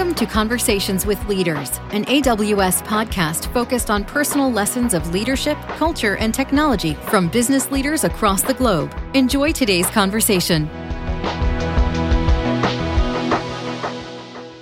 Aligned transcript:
Welcome 0.00 0.14
to 0.14 0.24
Conversations 0.24 1.04
with 1.04 1.22
Leaders, 1.26 1.78
an 1.90 2.06
AWS 2.06 2.82
podcast 2.84 3.52
focused 3.52 3.90
on 3.90 4.02
personal 4.02 4.50
lessons 4.50 4.94
of 4.94 5.10
leadership, 5.10 5.58
culture, 5.76 6.16
and 6.16 6.32
technology 6.32 6.94
from 6.94 7.28
business 7.28 7.70
leaders 7.70 8.04
across 8.04 8.40
the 8.40 8.54
globe. 8.54 8.98
Enjoy 9.12 9.52
today's 9.52 9.90
conversation. 9.90 10.70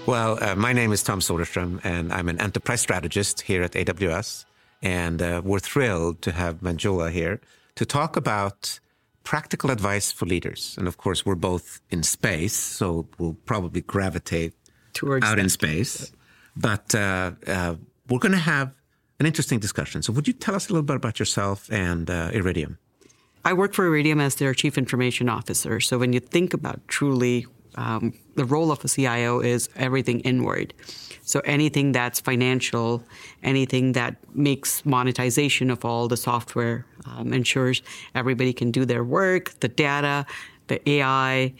Well, 0.07 0.43
uh, 0.43 0.57
my 0.57 0.73
name 0.73 0.91
is 0.91 1.05
Tom 1.05 1.21
Soderstrom, 1.21 1.80
and 1.84 2.12
I'm 2.12 2.29
an 2.29 2.41
enterprise 2.41 2.80
strategist 2.80 3.43
here 3.43 3.62
at 3.62 3.75
AWS. 3.75 4.45
And 4.83 5.23
uh, 5.23 5.43
we're 5.45 5.61
thrilled 5.61 6.20
to 6.23 6.33
have 6.33 6.62
Manjula 6.62 7.12
here 7.12 7.41
to 7.77 7.87
talk 7.87 8.16
about 8.16 8.80
practical 9.23 9.70
advice 9.70 10.11
for 10.11 10.27
leaders. 10.27 10.75
And 10.79 10.89
of 10.89 10.97
course, 10.97 11.25
we're 11.25 11.37
both 11.37 11.80
in 11.91 12.02
space, 12.02 12.55
so 12.55 13.07
we'll 13.19 13.37
probably 13.45 13.83
gravitate 13.83 14.55
Towards 14.98 15.25
out 15.25 15.37
that. 15.37 15.43
in 15.43 15.48
space. 15.48 16.12
But 16.57 16.95
uh, 16.95 17.33
uh, 17.47 17.75
we're 18.09 18.19
going 18.19 18.33
to 18.33 18.47
have 18.55 18.75
an 19.21 19.27
interesting 19.27 19.61
discussion. 19.61 20.02
So, 20.02 20.12
would 20.12 20.27
you 20.27 20.33
tell 20.33 20.55
us 20.55 20.69
a 20.69 20.73
little 20.73 20.88
bit 20.91 20.97
about 20.97 21.19
yourself 21.19 21.71
and 21.71 22.11
uh, 22.11 22.30
Iridium? 22.33 22.79
I 23.45 23.52
work 23.52 23.73
for 23.73 23.87
Iridium 23.87 24.21
as 24.21 24.34
their 24.34 24.52
chief 24.52 24.77
information 24.77 25.29
officer. 25.29 25.80
So 25.80 25.97
when 25.97 26.12
you 26.12 26.21
think 26.21 26.52
about 26.52 26.87
truly 26.88 27.47
um, 27.77 28.12
the 28.34 28.45
role 28.45 28.73
of 28.73 28.84
a 28.84 28.88
CIO 28.88 29.41
is 29.41 29.69
everything 29.77 30.21
inward. 30.21 30.74
So 31.23 31.41
anything 31.45 31.93
that's 31.93 32.21
financial, 32.21 33.05
anything 33.43 33.93
that 33.93 34.16
makes 34.35 34.85
monetization 34.85 35.71
of 35.71 35.85
all 35.85 36.09
the 36.09 36.16
software 36.16 36.85
um, 37.07 37.33
ensures 37.33 37.83
everybody 38.15 38.52
can 38.52 38.71
do 38.71 38.85
their 38.85 39.05
work, 39.05 39.52
the 39.60 39.69
data, 39.69 40.27
the 40.69 40.89
AI, 40.89 41.53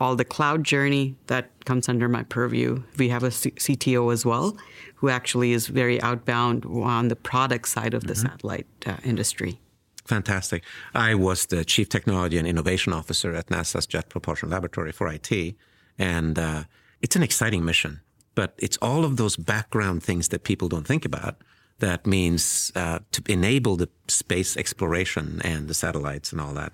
all 0.00 0.16
the 0.16 0.24
cloud 0.24 0.64
journey 0.64 1.16
that 1.28 1.50
comes 1.64 1.88
under 1.88 2.08
my 2.08 2.22
purview. 2.24 2.82
We 2.98 3.08
have 3.08 3.22
a 3.22 3.30
C- 3.30 3.52
CTO 3.52 4.12
as 4.12 4.26
well, 4.26 4.56
who 4.96 5.08
actually 5.08 5.52
is 5.52 5.68
very 5.68 6.00
outbound 6.02 6.64
on 6.66 7.08
the 7.08 7.16
product 7.16 7.68
side 7.68 7.94
of 7.94 8.04
the 8.04 8.14
satellite 8.14 8.66
uh, 8.86 8.96
industry. 9.04 9.60
Fantastic. 10.04 10.62
I 10.94 11.14
was 11.14 11.46
the 11.46 11.64
Chief 11.64 11.88
Technology 11.88 12.36
and 12.36 12.46
Innovation 12.46 12.92
Officer 12.92 13.34
at 13.34 13.46
NASA's 13.46 13.86
Jet 13.86 14.10
Propulsion 14.10 14.50
Laboratory 14.50 14.92
for 14.92 15.08
IT. 15.08 15.54
And 15.98 16.38
uh, 16.38 16.64
it's 17.00 17.16
an 17.16 17.22
exciting 17.22 17.64
mission, 17.64 18.00
but 18.34 18.54
it's 18.58 18.76
all 18.82 19.04
of 19.04 19.16
those 19.16 19.36
background 19.36 20.02
things 20.02 20.28
that 20.28 20.44
people 20.44 20.68
don't 20.68 20.86
think 20.86 21.04
about. 21.04 21.36
That 21.78 22.06
means 22.06 22.70
uh, 22.76 23.00
to 23.12 23.22
enable 23.28 23.76
the 23.76 23.88
space 24.08 24.56
exploration 24.56 25.40
and 25.42 25.68
the 25.68 25.74
satellites 25.74 26.32
and 26.32 26.40
all 26.40 26.52
that. 26.54 26.72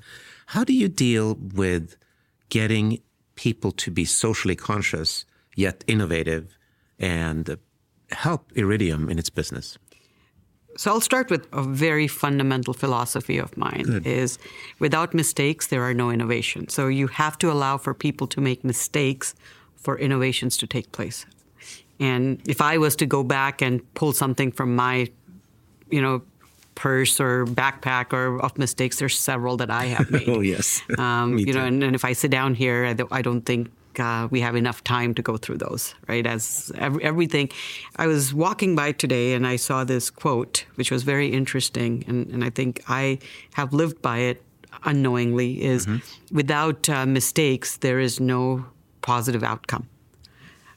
How 0.50 0.64
do 0.64 0.72
you 0.72 0.88
deal 0.88 1.36
with 1.54 1.96
getting 2.48 2.98
people 3.36 3.70
to 3.70 3.88
be 3.92 4.04
socially 4.04 4.56
conscious 4.56 5.24
yet 5.54 5.84
innovative 5.86 6.58
and 6.98 7.56
help 8.10 8.50
Iridium 8.56 9.08
in 9.08 9.16
its 9.16 9.30
business? 9.30 9.78
So 10.76 10.90
I'll 10.90 11.00
start 11.00 11.30
with 11.30 11.46
a 11.52 11.62
very 11.62 12.08
fundamental 12.08 12.74
philosophy 12.74 13.38
of 13.38 13.56
mine 13.56 13.84
Good. 13.84 14.04
is 14.04 14.38
without 14.80 15.14
mistakes 15.14 15.68
there 15.68 15.84
are 15.84 15.94
no 15.94 16.10
innovation. 16.10 16.68
So 16.68 16.88
you 16.88 17.06
have 17.06 17.38
to 17.38 17.52
allow 17.52 17.78
for 17.78 17.94
people 17.94 18.26
to 18.26 18.40
make 18.40 18.64
mistakes 18.64 19.36
for 19.76 19.96
innovations 20.00 20.56
to 20.56 20.66
take 20.66 20.90
place. 20.90 21.26
And 22.00 22.42
if 22.48 22.60
I 22.60 22.76
was 22.76 22.96
to 22.96 23.06
go 23.06 23.22
back 23.22 23.62
and 23.62 23.82
pull 23.94 24.12
something 24.12 24.50
from 24.50 24.74
my 24.74 25.12
you 25.90 26.02
know 26.02 26.22
purse 26.80 27.20
or 27.20 27.44
backpack 27.44 28.14
or 28.14 28.40
of 28.40 28.56
mistakes 28.56 29.00
there's 29.00 29.18
several 29.18 29.58
that 29.58 29.70
I 29.70 29.84
have 29.96 30.10
made. 30.10 30.28
Oh, 30.36 30.40
yes. 30.40 30.80
Um, 30.96 31.38
you 31.46 31.52
know, 31.52 31.64
and, 31.66 31.84
and 31.84 31.94
if 31.94 32.04
I 32.06 32.14
sit 32.14 32.30
down 32.30 32.54
here, 32.54 32.86
I 32.86 32.94
don't, 32.94 33.12
I 33.12 33.20
don't 33.20 33.42
think 33.42 33.70
uh, 33.98 34.28
we 34.30 34.40
have 34.40 34.56
enough 34.56 34.82
time 34.82 35.12
to 35.14 35.22
go 35.22 35.36
through 35.36 35.58
those, 35.58 35.94
right? 36.08 36.26
As 36.26 36.72
every, 36.78 37.04
everything, 37.04 37.50
I 37.96 38.06
was 38.06 38.32
walking 38.32 38.76
by 38.76 38.92
today 38.92 39.34
and 39.34 39.46
I 39.46 39.56
saw 39.56 39.84
this 39.84 40.08
quote, 40.08 40.64
which 40.76 40.90
was 40.90 41.02
very 41.02 41.28
interesting, 41.28 42.02
and, 42.08 42.26
and 42.32 42.42
I 42.42 42.50
think 42.50 42.82
I 42.88 43.18
have 43.54 43.74
lived 43.74 44.00
by 44.00 44.18
it 44.30 44.42
unknowingly. 44.84 45.62
Is 45.62 45.86
Mm-hmm. 45.86 46.36
without 46.40 46.88
uh, 46.88 47.04
mistakes, 47.04 47.76
there 47.78 48.00
is 48.00 48.20
no 48.20 48.64
positive 49.02 49.42
outcome. 49.42 49.86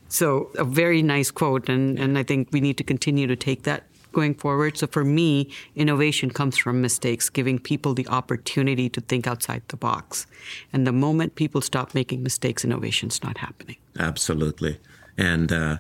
So 0.10 0.52
a 0.58 0.66
very 0.66 1.02
nice 1.02 1.32
quote, 1.32 1.70
and, 1.70 1.98
and 1.98 2.18
I 2.18 2.24
think 2.24 2.50
we 2.52 2.60
need 2.60 2.78
to 2.78 2.84
continue 2.84 3.28
to 3.28 3.36
take 3.38 3.64
that 3.64 3.84
going 4.14 4.36
forward. 4.36 4.78
So 4.78 4.88
for 4.88 5.04
me, 5.04 5.50
innovation 5.76 6.30
comes 6.30 6.58
from 6.58 6.82
mistakes, 6.82 7.30
giving 7.30 7.60
people 7.60 7.94
the 7.94 8.08
opportunity 8.08 8.90
to 8.90 9.02
think 9.02 9.28
outside 9.28 9.64
the 9.68 9.78
box. 9.78 10.26
And 10.72 10.88
the 10.88 10.92
moment 10.92 11.36
people 11.36 11.62
stop 11.62 11.94
making 11.94 12.24
mistakes, 12.24 12.64
innovation's 12.64 13.22
not 13.24 13.38
happening. 13.38 13.78
Absolutely. 14.00 14.80
And 15.18 15.52
uh, 15.52 15.78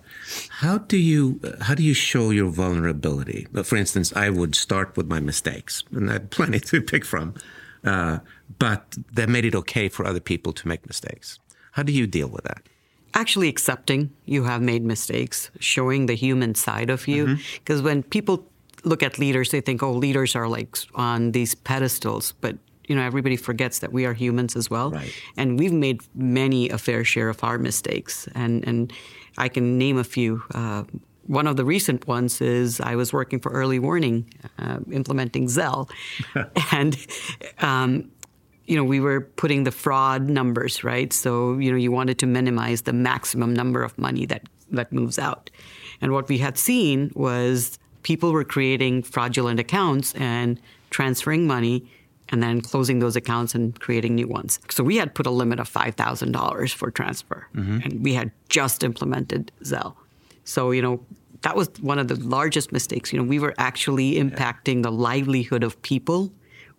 how 0.50 0.78
do 0.78 0.98
you 0.98 1.40
how 1.62 1.74
do 1.74 1.84
you 1.84 1.96
show 1.96 2.30
your 2.30 2.50
vulnerability? 2.50 3.48
For 3.64 3.76
instance, 3.76 4.14
I 4.16 4.30
would 4.30 4.54
start 4.54 4.96
with 4.96 5.08
my 5.08 5.20
mistakes, 5.20 5.84
and 5.92 6.10
I 6.10 6.14
had 6.14 6.30
plenty 6.30 6.60
to 6.60 6.82
pick 6.82 7.04
from, 7.04 7.34
uh, 7.84 8.20
but 8.60 8.96
that 9.12 9.30
made 9.30 9.46
it 9.46 9.56
okay 9.56 9.90
for 9.90 10.06
other 10.06 10.20
people 10.20 10.54
to 10.54 10.68
make 10.68 10.86
mistakes. 10.86 11.40
How 11.72 11.82
do 11.82 11.92
you 11.92 12.06
deal 12.06 12.28
with 12.28 12.44
that? 12.44 12.62
Actually 13.14 13.48
accepting 13.50 14.10
you 14.26 14.44
have 14.44 14.62
made 14.62 14.84
mistakes, 14.84 15.52
showing 15.60 16.08
the 16.08 16.16
human 16.16 16.56
side 16.56 16.90
of 16.90 17.08
you. 17.08 17.38
Because 17.60 17.82
when 17.82 18.04
people 18.04 18.46
look 18.84 19.04
at 19.04 19.18
leaders, 19.20 19.50
they 19.52 19.62
think, 19.62 19.82
oh, 19.84 19.92
leaders 19.94 20.36
are 20.36 20.48
like 20.48 20.76
on 20.96 21.32
these 21.32 21.56
pedestals. 21.56 22.34
But 22.42 22.58
you 22.90 22.96
know, 22.96 23.02
everybody 23.04 23.38
forgets 23.38 23.80
that 23.80 23.94
we 23.94 24.06
are 24.06 24.14
humans 24.14 24.56
as 24.58 24.70
well, 24.70 24.92
Right. 24.92 25.14
and 25.38 25.58
we've 25.60 25.72
made 25.72 26.02
many 26.16 26.70
a 26.70 26.78
fair 26.78 27.06
share 27.06 27.30
of 27.30 27.42
our 27.44 27.58
mistakes. 27.58 28.28
And 28.36 28.68
and 28.68 28.92
I 29.38 29.48
can 29.50 29.78
name 29.78 29.98
a 29.98 30.04
few. 30.04 30.42
Uh, 30.54 30.84
one 31.28 31.48
of 31.48 31.56
the 31.56 31.64
recent 31.64 32.06
ones 32.08 32.42
is 32.42 32.82
I 32.82 32.96
was 32.96 33.14
working 33.14 33.40
for 33.40 33.52
Early 33.54 33.80
Warning, 33.80 34.26
uh, 34.60 34.80
implementing 34.92 35.48
Zelle, 35.48 35.88
and 36.74 36.98
um, 37.60 38.12
you 38.66 38.76
know, 38.76 38.84
we 38.84 39.00
were 39.00 39.22
putting 39.22 39.64
the 39.64 39.72
fraud 39.72 40.30
numbers, 40.30 40.84
right? 40.84 41.12
So, 41.12 41.58
you 41.58 41.72
know, 41.72 41.78
you 41.78 41.92
wanted 41.92 42.18
to 42.20 42.26
minimize 42.26 42.84
the 42.84 42.94
maximum 42.94 43.54
number 43.54 43.84
of 43.84 43.98
money 43.98 44.26
that, 44.28 44.44
that 44.72 44.92
moves 44.94 45.20
out. 45.20 45.50
And 46.02 46.12
what 46.12 46.30
we 46.30 46.38
had 46.38 46.58
seen 46.58 47.12
was 47.16 47.78
people 48.04 48.32
were 48.32 48.44
creating 48.44 49.04
fraudulent 49.04 49.60
accounts 49.60 50.14
and 50.16 50.60
transferring 50.90 51.48
money 51.48 51.90
and 52.30 52.42
then 52.42 52.62
closing 52.62 53.00
those 53.00 53.16
accounts 53.16 53.54
and 53.54 53.78
creating 53.80 54.16
new 54.16 54.28
ones. 54.28 54.60
So 54.70 54.84
we 54.84 54.98
had 54.98 55.14
put 55.14 55.26
a 55.26 55.30
limit 55.30 55.60
of 55.60 55.72
$5,000 55.72 56.74
for 56.74 56.90
transfer. 56.90 57.48
Mm-hmm. 57.54 57.80
And 57.84 58.04
we 58.04 58.14
had 58.14 58.32
just 58.50 58.84
implemented 58.84 59.52
Zelle. 59.64 59.96
So, 60.46 60.72
you 60.72 60.82
know, 60.82 61.06
that 61.42 61.56
was 61.56 61.70
one 61.82 62.00
of 62.00 62.08
the 62.08 62.16
largest 62.16 62.72
mistakes. 62.72 63.12
You 63.12 63.20
know, 63.20 63.26
we 63.26 63.40
were 63.40 63.54
actually 63.58 64.14
impacting 64.14 64.84
the 64.84 64.92
livelihood 64.92 65.64
of 65.64 65.82
people 65.82 66.32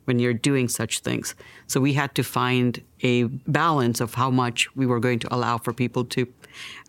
when 0.07 0.19
you're 0.19 0.35
doing 0.35 0.69
such 0.69 1.01
things. 1.01 1.35
So 1.67 1.81
we 1.81 1.93
had 1.95 2.15
to 2.15 2.23
find 2.23 2.83
a 3.03 3.25
balance 3.47 4.01
of 4.01 4.15
how 4.15 4.31
much 4.31 4.75
we 4.77 4.87
were 4.87 5.01
going 5.01 5.19
to 5.21 5.35
allow 5.35 5.59
for 5.59 5.73
people 5.73 6.05
to 6.07 6.27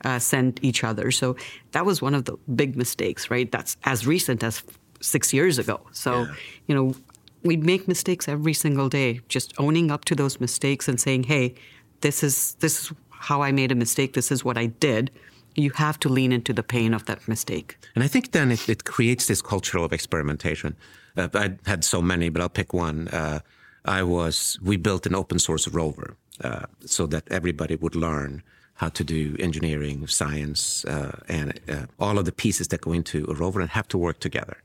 uh, 0.04 0.20
send 0.20 0.60
each 0.62 0.84
other. 0.84 1.12
So 1.12 1.36
that 1.72 1.86
was 1.86 2.02
one 2.02 2.14
of 2.14 2.26
the 2.26 2.38
big 2.56 2.76
mistakes, 2.76 3.30
right? 3.32 3.52
That's 3.52 3.78
as 3.84 4.06
recent 4.06 4.44
as 4.44 4.64
six 5.02 5.34
years 5.34 5.58
ago. 5.60 5.80
So, 5.92 6.12
Yeah. 6.12 6.34
you 6.68 6.76
know, 6.76 6.96
we 7.44 7.58
make 7.58 7.88
mistakes 7.88 8.28
every 8.28 8.54
single 8.54 8.90
day. 8.90 9.22
Just 9.30 9.54
owning 9.58 9.92
up 9.92 10.06
to 10.06 10.16
those 10.16 10.40
mistakes 10.40 10.88
and 10.88 11.00
saying, 11.00 11.26
"Hey, 11.26 11.54
this 12.02 12.24
is 12.24 12.56
this 12.60 12.80
is 12.82 12.92
how 13.10 13.44
I 13.44 13.52
made 13.52 13.72
a 13.72 13.76
mistake. 13.76 14.14
This 14.14 14.32
is 14.32 14.44
what 14.44 14.58
I 14.58 14.68
did." 14.80 15.12
You 15.58 15.72
have 15.76 15.98
to 16.00 16.10
lean 16.10 16.32
into 16.32 16.54
the 16.54 16.64
pain 16.64 16.94
of 16.94 17.06
that 17.06 17.28
mistake. 17.28 17.78
And 17.96 18.04
I 18.04 18.08
think 18.10 18.32
then 18.32 18.52
it, 18.52 18.68
it 18.68 18.84
creates 18.84 19.26
this 19.28 19.42
culture 19.42 19.78
of 19.80 19.94
experimentation. 19.94 20.76
Uh, 21.16 21.30
I 21.34 21.52
had 21.70 21.84
so 21.84 22.02
many, 22.02 22.30
but 22.30 22.42
I'll 22.42 22.50
pick 22.50 22.74
one. 22.74 23.08
Uh, 23.08 23.40
I 23.86 24.04
was 24.04 24.60
we 24.62 24.78
built 24.78 25.06
an 25.06 25.16
open 25.16 25.40
source 25.40 25.68
rover 25.68 26.18
uh, 26.44 26.66
so 26.86 27.06
that 27.08 27.24
everybody 27.30 27.76
would 27.76 27.96
learn 27.96 28.44
how 28.76 28.90
to 28.90 29.04
do 29.04 29.36
engineering, 29.40 30.06
science, 30.08 30.84
uh, 30.86 31.20
and 31.30 31.60
uh, 31.70 31.86
all 31.98 32.20
of 32.20 32.26
the 32.26 32.32
pieces 32.32 32.68
that 32.70 32.82
go 32.82 32.92
into 32.92 33.26
a 33.30 33.34
rover 33.34 33.62
and 33.62 33.70
have 33.70 33.88
to 33.88 33.98
work 33.98 34.20
together. 34.20 34.58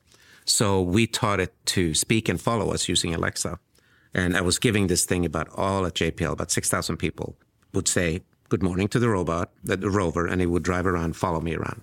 So 0.45 0.83
we 0.83 1.07
taught 1.07 1.39
it 1.39 1.55
to 1.67 1.95
speak 1.95 2.29
and 2.29 2.41
follow 2.41 2.73
us 2.73 2.89
using 2.89 3.15
Alexa. 3.15 3.61
And 4.13 4.37
I 4.37 4.41
was 4.41 4.59
giving 4.59 4.89
this 4.89 5.05
thing 5.05 5.25
about 5.25 5.49
all 5.57 5.87
at 5.87 5.95
JPL, 5.95 6.33
about 6.33 6.51
6,000 6.51 6.97
people 6.97 7.37
would 7.73 7.87
say, 7.87 8.23
good 8.49 8.63
morning 8.65 8.89
to 8.89 8.99
the 8.99 9.09
robot, 9.09 9.53
the, 9.63 9.77
the 9.77 9.91
rover, 9.91 10.27
and 10.27 10.43
it 10.43 10.47
would 10.47 10.65
drive 10.65 10.87
around, 10.87 11.15
follow 11.15 11.41
me 11.41 11.55
around. 11.55 11.81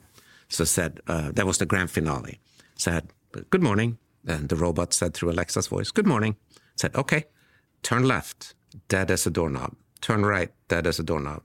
So 0.49 0.65
said, 0.65 0.99
uh, 1.07 1.31
that 1.31 1.45
was 1.45 1.59
the 1.59 1.65
grand 1.65 1.91
finale. 1.91 2.39
Said, 2.75 3.07
good 3.49 3.63
morning. 3.63 3.97
And 4.27 4.49
the 4.49 4.57
robot 4.57 4.93
said 4.93 5.13
through 5.13 5.31
Alexa's 5.31 5.67
voice, 5.67 5.91
good 5.91 6.07
morning. 6.07 6.35
Said, 6.75 6.93
okay, 6.95 7.23
turn 7.83 8.03
left, 8.03 8.53
dead 8.87 9.11
as 9.11 9.25
a 9.25 9.29
doorknob. 9.29 9.75
Turn 10.01 10.25
right, 10.25 10.51
dead 10.67 10.87
as 10.87 10.99
a 10.99 11.03
doorknob. 11.03 11.43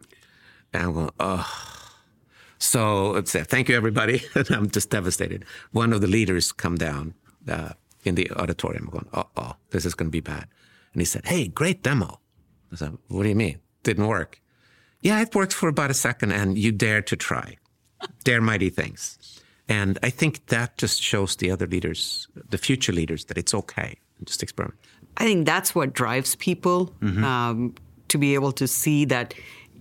And 0.73 0.83
I'm 0.83 0.93
going, 0.95 1.11
oh. 1.21 1.49
So 2.59 3.17
it's 3.17 3.35
uh, 3.35 3.45
thank 3.47 3.69
you, 3.69 3.77
everybody. 3.77 4.23
and 4.35 4.51
I'm 4.57 4.71
just 4.71 4.91
devastated. 4.91 5.45
One 5.73 5.93
of 5.93 6.01
the 6.01 6.07
leaders 6.07 6.53
come 6.53 6.77
down 6.77 7.15
uh, 7.49 7.71
in 8.05 8.15
the 8.15 8.31
auditorium. 8.33 8.89
Going, 8.91 9.09
oh, 9.13 9.57
this 9.71 9.85
is 9.85 9.95
going 9.95 10.09
to 10.09 10.13
be 10.13 10.21
bad. 10.21 10.47
And 10.93 11.01
he 11.01 11.05
said, 11.05 11.27
hey, 11.27 11.49
great 11.49 11.83
demo. 11.83 12.21
I 12.73 12.77
said, 12.77 12.97
what 13.09 13.23
do 13.25 13.29
you 13.29 13.35
mean? 13.35 13.59
Didn't 13.83 14.07
work. 14.07 14.41
Yeah, 15.01 15.21
it 15.21 15.35
worked 15.35 15.53
for 15.53 15.69
about 15.69 15.91
a 15.91 15.95
second, 15.95 16.33
and 16.33 16.57
you 16.57 16.71
dared 16.71 17.07
to 17.09 17.17
try. 17.17 17.57
dare 18.25 18.41
mighty 18.41 18.71
things. 18.71 19.19
And 19.69 19.99
I 20.03 20.11
think 20.11 20.47
that 20.47 20.77
just 20.79 21.03
shows 21.03 21.37
the 21.37 21.51
other 21.51 21.67
leaders, 21.67 22.29
the 22.35 22.59
future 22.59 22.93
leaders, 22.93 23.25
that 23.27 23.39
it's 23.39 23.55
okay. 23.55 23.99
Just 24.25 24.43
experiment. 24.43 24.79
I 25.17 25.25
think 25.25 25.47
that's 25.47 25.75
what 25.75 25.93
drives 25.93 26.35
people 26.37 26.95
mm-hmm. 27.01 27.25
um, 27.25 27.75
to 28.09 28.19
be 28.19 28.35
able 28.35 28.53
to 28.53 28.67
see 28.67 29.05
that 29.07 29.35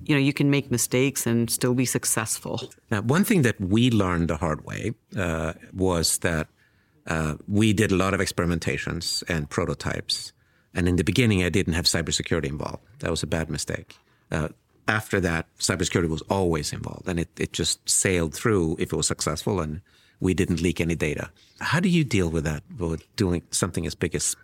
you 0.05 0.15
know 0.15 0.21
you 0.21 0.33
can 0.33 0.49
make 0.49 0.71
mistakes 0.71 1.25
and 1.25 1.49
still 1.49 1.73
be 1.73 1.85
successful. 1.85 2.61
Now, 2.89 3.01
one 3.01 3.23
thing 3.23 3.43
that 3.43 3.59
we 3.59 3.91
learned 3.91 4.29
the 4.29 4.37
hard 4.37 4.65
way 4.65 4.93
uh, 5.17 5.53
was 5.73 6.17
that 6.19 6.47
uh, 7.07 7.35
we 7.47 7.73
did 7.73 7.91
a 7.91 7.95
lot 7.95 8.13
of 8.13 8.19
experimentations 8.19 9.23
and 9.27 9.49
prototypes, 9.49 10.33
and 10.73 10.87
in 10.87 10.95
the 10.95 11.03
beginning, 11.03 11.43
I 11.43 11.49
didn't 11.49 11.73
have 11.73 11.85
cybersecurity 11.85 12.49
involved. 12.49 12.83
That 12.99 13.11
was 13.11 13.23
a 13.23 13.27
bad 13.27 13.49
mistake. 13.49 13.95
Uh, 14.31 14.49
after 14.87 15.19
that, 15.21 15.45
cybersecurity 15.59 16.09
was 16.09 16.21
always 16.29 16.73
involved, 16.73 17.07
and 17.07 17.19
it, 17.19 17.29
it 17.39 17.53
just 17.53 17.87
sailed 17.87 18.33
through 18.33 18.75
if 18.79 18.91
it 18.91 18.95
was 18.95 19.07
successful, 19.07 19.59
and 19.61 19.81
we 20.19 20.33
didn't 20.33 20.61
leak 20.61 20.81
any 20.81 20.95
data. 20.95 21.31
How 21.59 21.79
do 21.79 21.89
you 21.89 22.03
deal 22.03 22.29
with 22.29 22.43
that, 22.43 22.63
with 22.77 23.03
doing 23.15 23.43
something 23.51 23.85
as 23.85 23.95
big 23.95 24.15
as 24.15 24.35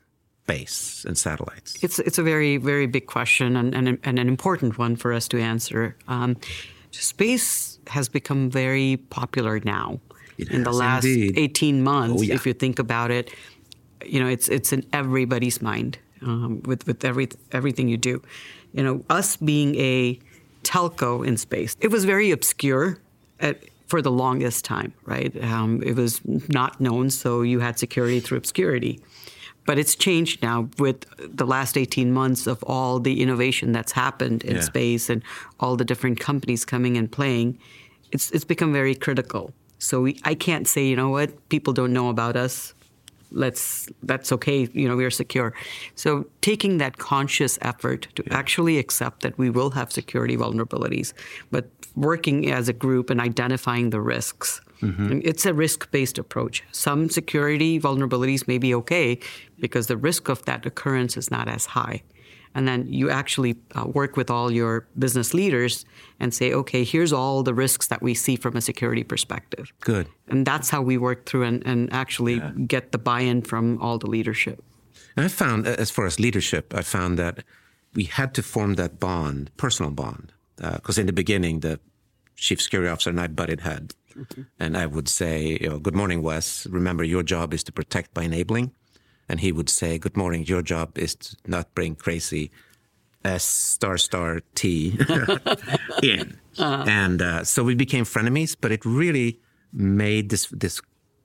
space 0.47 1.05
and 1.05 1.17
satellites? 1.17 1.77
It's 1.83 1.99
it's 1.99 2.17
a 2.17 2.23
very 2.23 2.57
very 2.57 2.87
big 2.87 3.05
question 3.05 3.55
and, 3.55 3.75
and, 3.75 3.99
and 4.03 4.19
an 4.19 4.27
important 4.27 4.77
one 4.77 4.95
for 4.95 5.13
us 5.13 5.27
to 5.29 5.39
answer. 5.39 5.95
Um, 6.07 6.37
space 6.91 7.79
has 7.87 8.09
become 8.09 8.49
very 8.49 8.97
popular 9.09 9.59
now. 9.63 9.99
It 10.37 10.51
in 10.51 10.63
the 10.63 10.71
last 10.71 11.05
indeed. 11.05 11.37
18 11.37 11.83
months, 11.83 12.21
oh, 12.21 12.23
yeah. 12.23 12.35
if 12.35 12.45
you 12.45 12.53
think 12.53 12.79
about 12.79 13.11
it, 13.11 13.33
you 14.05 14.19
know, 14.21 14.27
it's 14.27 14.47
it's 14.49 14.71
in 14.71 14.85
everybody's 14.93 15.61
mind 15.61 15.97
um, 16.21 16.61
with 16.63 16.85
with 16.87 17.03
every 17.03 17.27
everything 17.51 17.89
you 17.89 17.97
do. 17.97 18.21
You 18.73 18.83
know, 18.83 19.03
us 19.09 19.37
being 19.37 19.75
a 19.75 20.19
telco 20.63 21.25
in 21.25 21.37
space, 21.37 21.75
it 21.81 21.91
was 21.91 22.05
very 22.05 22.31
obscure 22.31 22.99
at, 23.39 23.63
for 23.87 24.01
the 24.01 24.11
longest 24.11 24.65
time, 24.65 24.93
right? 25.05 25.31
Um, 25.43 25.81
it 25.81 25.95
was 25.95 26.21
not 26.49 26.79
known, 26.79 27.09
so 27.09 27.41
you 27.41 27.59
had 27.59 27.79
security 27.79 28.19
through 28.19 28.37
obscurity. 28.37 28.99
But 29.67 29.77
it's 29.77 29.95
changed 29.95 30.41
now 30.41 30.69
with 30.79 31.05
the 31.39 31.45
last 31.45 31.77
18 31.77 32.11
months 32.11 32.47
of 32.47 32.63
all 32.63 32.99
the 32.99 33.21
innovation 33.21 33.73
that's 33.73 33.91
happened 33.91 34.43
in 34.43 34.55
Yeah. 34.55 34.61
space 34.73 35.09
and 35.13 35.21
all 35.59 35.75
the 35.75 35.85
different 35.85 36.19
companies 36.19 36.65
coming 36.65 36.97
and 36.97 37.11
playing. 37.11 37.59
It's, 38.13 38.31
it's 38.31 38.45
become 38.45 38.71
very 38.73 38.95
critical. 38.95 39.51
So 39.79 40.01
we, 40.05 40.11
I 40.23 40.35
can't 40.35 40.67
say, 40.67 40.87
you 40.87 40.95
know 40.95 41.09
what, 41.09 41.29
people 41.49 41.73
don't 41.73 41.91
know 41.93 42.09
about 42.09 42.35
us. 42.35 42.73
Let's 43.29 43.89
that's 44.03 44.31
okay. 44.31 44.69
You 44.73 44.87
know, 44.87 44.95
we 44.95 45.03
are 45.03 45.11
secure. 45.23 45.53
So 45.95 46.25
taking 46.39 46.77
that 46.77 46.97
conscious 46.97 47.59
effort 47.61 48.07
to 48.15 48.23
actually 48.31 48.77
accept 48.79 49.21
that 49.23 49.37
we 49.37 49.49
will 49.49 49.71
have 49.71 49.91
security 49.91 50.37
vulnerabilities, 50.37 51.11
but 51.51 51.65
working 51.95 52.49
as 52.49 52.69
a 52.69 52.73
group 52.73 53.09
and 53.09 53.19
identifying 53.19 53.89
the 53.89 53.99
risks. 53.99 54.61
And 54.81 55.21
It's 55.25 55.45
a 55.45 55.53
risk-based 55.53 56.17
approach. 56.17 56.63
Some 56.71 57.09
security 57.09 57.79
vulnerabilities 57.79 58.47
may 58.47 58.57
be 58.57 58.73
okay 58.75 59.19
because 59.59 59.87
the 59.87 59.97
risk 59.97 60.29
of 60.29 60.43
that 60.45 60.65
occurrence 60.65 61.17
is 61.17 61.31
not 61.31 61.47
as 61.47 61.65
high. 61.65 62.03
And 62.55 62.67
then 62.67 62.87
you 62.87 63.09
actually 63.11 63.55
uh, 63.75 63.85
work 63.85 64.17
with 64.17 64.31
all 64.31 64.51
your 64.51 64.87
business 64.97 65.33
leaders 65.33 65.85
and 66.19 66.33
say, 66.33 66.53
okay, 66.53 66.83
here's 66.83 67.13
all 67.13 67.43
the 67.43 67.53
risks 67.53 67.87
that 67.87 68.01
we 68.01 68.13
see 68.15 68.35
from 68.35 68.55
a 68.55 68.61
security 68.61 69.03
perspective. 69.03 69.71
Good. 69.79 70.07
And 70.27 70.45
that's 70.45 70.69
how 70.69 70.81
we 70.81 70.97
work 70.97 71.25
through 71.27 71.43
and, 71.43 71.61
and 71.67 71.91
actually 71.93 72.41
get 72.65 72.91
the 72.91 72.97
buy 72.97 73.21
in 73.21 73.43
from 73.43 73.79
all 73.79 73.99
the 73.99 74.07
leadership. 74.09 74.63
And 75.15 75.25
I 75.25 75.27
found, 75.27 75.67
as 75.67 75.91
far 75.91 76.05
as 76.05 76.19
leadership, 76.19 76.73
I 76.73 76.81
found 76.81 77.19
that 77.19 77.43
we 77.93 78.05
had 78.05 78.33
to 78.35 78.43
form 78.43 78.75
that 78.75 78.99
bond, 78.99 79.51
personal 79.57 79.91
bond, 79.91 80.33
because 80.55 80.97
in 80.97 81.05
the 81.05 81.13
beginning, 81.13 81.59
the 81.59 81.79
chief 82.35 82.61
security 82.61 82.89
officer 82.89 83.09
and 83.09 83.19
I 83.19 83.27
butted 83.27 83.61
and 84.59 84.77
I 84.77 84.85
would 84.85 85.07
say, 85.07 85.57
you 85.61 85.69
know, 85.69 85.79
"Good 85.79 85.95
morning, 85.95 86.21
Wes. 86.21 86.67
Remember, 86.67 87.03
your 87.03 87.23
job 87.23 87.53
is 87.53 87.63
to 87.65 87.71
protect 87.71 88.13
by 88.13 88.23
enabling," 88.23 88.71
and 89.29 89.39
he 89.39 89.51
would 89.51 89.69
say, 89.69 89.97
"Good 89.97 90.17
morning. 90.17 90.45
Your 90.45 90.61
job 90.61 90.97
is 90.97 91.15
to 91.15 91.35
not 91.45 91.73
bring 91.75 91.95
crazy 91.95 92.51
S 93.23 93.43
star 93.43 93.97
star 93.97 94.41
T 94.55 94.97
in." 96.03 96.39
And 96.57 97.21
uh, 97.21 97.43
so 97.43 97.63
we 97.63 97.75
became 97.75 98.05
frenemies, 98.05 98.55
but 98.59 98.71
it 98.71 98.85
really 98.85 99.39
made 99.73 100.29
this 100.29 100.47
this 100.47 100.81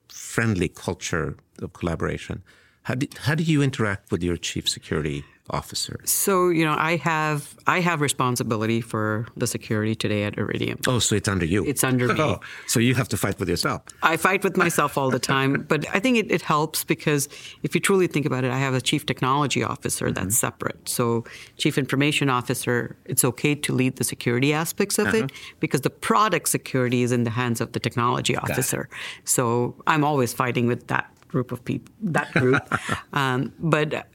friendly 0.09 0.67
culture 0.69 1.37
of 1.61 1.73
collaboration. 1.73 2.43
How 2.83 2.95
do, 2.95 3.07
how 3.21 3.35
do 3.35 3.43
you 3.43 3.61
interact 3.61 4.11
with 4.11 4.21
your 4.21 4.37
chief 4.37 4.67
security 4.67 5.23
officer? 5.49 5.99
So, 6.05 6.49
you 6.49 6.65
know, 6.65 6.75
I 6.77 6.95
have 6.97 7.55
I 7.67 7.79
have 7.79 8.01
responsibility 8.01 8.81
for 8.81 9.27
the 9.35 9.47
security 9.47 9.95
today 9.95 10.23
at 10.23 10.37
Iridium. 10.37 10.79
Oh, 10.87 10.99
so 10.99 11.15
it's 11.15 11.27
under 11.27 11.45
you. 11.45 11.65
It's 11.65 11.83
under 11.83 12.07
me. 12.07 12.13
Oh, 12.23 12.39
so 12.67 12.79
you 12.79 12.95
have 12.95 13.09
to 13.09 13.17
fight 13.17 13.37
with 13.37 13.49
yourself. 13.49 13.81
I 14.01 14.15
fight 14.15 14.43
with 14.43 14.55
myself 14.55 14.97
all 14.97 15.09
the 15.09 15.19
time, 15.19 15.65
but 15.67 15.85
I 15.93 15.99
think 15.99 16.17
it, 16.17 16.31
it 16.31 16.41
helps 16.41 16.85
because 16.85 17.27
if 17.63 17.75
you 17.75 17.81
truly 17.81 18.07
think 18.07 18.25
about 18.25 18.45
it, 18.45 18.51
I 18.51 18.59
have 18.59 18.73
a 18.73 18.79
chief 18.79 19.05
technology 19.05 19.61
officer 19.61 20.09
that's 20.09 20.37
separate. 20.37 20.87
So, 20.87 21.25
chief 21.57 21.77
information 21.77 22.29
officer, 22.29 22.95
it's 23.05 23.25
okay 23.25 23.55
to 23.55 23.73
lead 23.73 23.97
the 23.97 24.05
security 24.05 24.53
aspects 24.53 24.97
of 24.99 25.13
it 25.13 25.31
because 25.59 25.81
the 25.81 25.89
product 25.89 26.47
security 26.47 27.03
is 27.03 27.11
in 27.11 27.23
the 27.23 27.31
hands 27.31 27.59
of 27.59 27.73
the 27.73 27.79
technology 27.79 28.37
officer. 28.37 28.87
So, 29.25 29.75
I'm 29.85 30.05
always 30.05 30.31
fighting 30.33 30.67
with 30.67 30.87
that 30.87 31.13
group 31.27 31.51
of 31.51 31.65
people, 31.65 31.93
that 32.01 32.31
group. 32.31 32.63
um, 33.13 33.51
but 33.59 34.07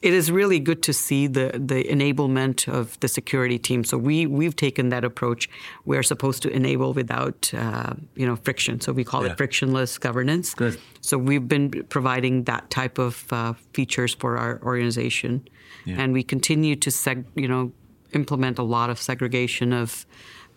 it 0.00 0.14
is 0.14 0.30
really 0.30 0.60
good 0.60 0.82
to 0.82 0.92
see 0.92 1.26
the 1.26 1.50
the 1.54 1.82
enablement 1.84 2.68
of 2.68 2.98
the 3.00 3.08
security 3.08 3.58
team. 3.58 3.84
So 3.84 3.98
we 3.98 4.26
we've 4.26 4.54
taken 4.54 4.90
that 4.90 5.04
approach. 5.04 5.48
We're 5.84 6.04
supposed 6.04 6.42
to 6.42 6.48
enable 6.50 6.92
without 6.94 7.52
uh, 7.54 7.94
you 8.14 8.26
know 8.26 8.36
friction. 8.36 8.80
So 8.80 8.92
we 8.92 9.04
call 9.04 9.24
Yeah. 9.24 9.32
it 9.32 9.36
frictionless 9.38 9.98
governance. 9.98 10.54
Good. 10.54 10.78
So 11.00 11.18
we've 11.18 11.48
been 11.48 11.70
providing 11.88 12.44
that 12.44 12.70
type 12.70 12.98
of 12.98 13.26
uh, 13.32 13.54
features 13.72 14.14
for 14.14 14.36
our 14.38 14.60
organization, 14.62 15.48
and 15.86 16.12
we 16.12 16.22
continue 16.22 16.76
to 16.76 16.90
seg- 16.90 17.24
you 17.34 17.48
know 17.48 17.72
implement 18.12 18.58
a 18.58 18.62
lot 18.64 18.90
of 18.90 18.98
segregation 19.00 19.72
of. 19.72 20.06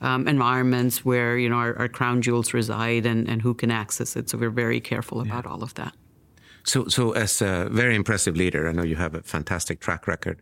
Um, 0.04 0.28
environments 0.28 1.06
where 1.06 1.38
you 1.38 1.48
know 1.48 1.58
our, 1.58 1.78
our 1.78 1.88
crown 1.88 2.24
jewels 2.24 2.56
reside 2.56 3.06
and, 3.06 3.30
and 3.30 3.40
who 3.40 3.54
can 3.54 3.70
access 3.70 4.16
it. 4.16 4.30
So 4.30 4.38
we're 4.40 4.50
very 4.66 4.80
careful 4.82 5.22
about 5.22 5.46
all 5.46 5.62
of 5.62 5.76
that. 5.76 5.94
So, 6.64 6.88
so 6.88 7.12
as 7.12 7.42
a 7.42 7.70
very 7.72 7.96
impressive 7.96 8.36
leader, 8.36 8.68
I 8.68 8.72
know 8.72 8.84
you 8.84 8.96
have 8.96 9.16
a 9.16 9.22
fantastic 9.22 9.80
track 9.80 10.08
record. 10.08 10.42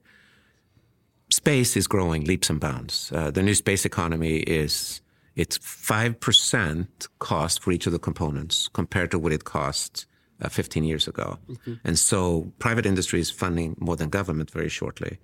Space 1.30 1.78
is 1.78 1.88
growing 1.88 2.26
leaps 2.26 2.50
and 2.50 2.60
bounds. 2.60 3.12
Uh, 3.14 3.32
the 3.32 3.44
new 3.44 3.54
space 3.54 3.86
economy 3.86 4.38
is 4.40 5.02
it's 5.36 5.58
five 5.58 6.20
percent 6.20 7.08
cost 7.20 7.62
for 7.62 7.72
each 7.72 7.86
of 7.86 7.94
the 7.94 8.00
components 8.00 8.68
compared 8.74 9.12
to 9.12 9.20
what 9.20 9.32
it 9.32 9.44
cost 9.46 10.06
uh, 10.42 10.50
15 10.50 10.84
years 10.84 11.08
ago, 11.08 11.38
and 11.84 12.00
so 12.00 12.52
private 12.60 12.86
industry 12.86 13.20
is 13.20 13.30
funding 13.30 13.76
more 13.80 13.96
than 13.96 14.10
government 14.10 14.50
very 14.52 14.70
shortly. 14.70 15.20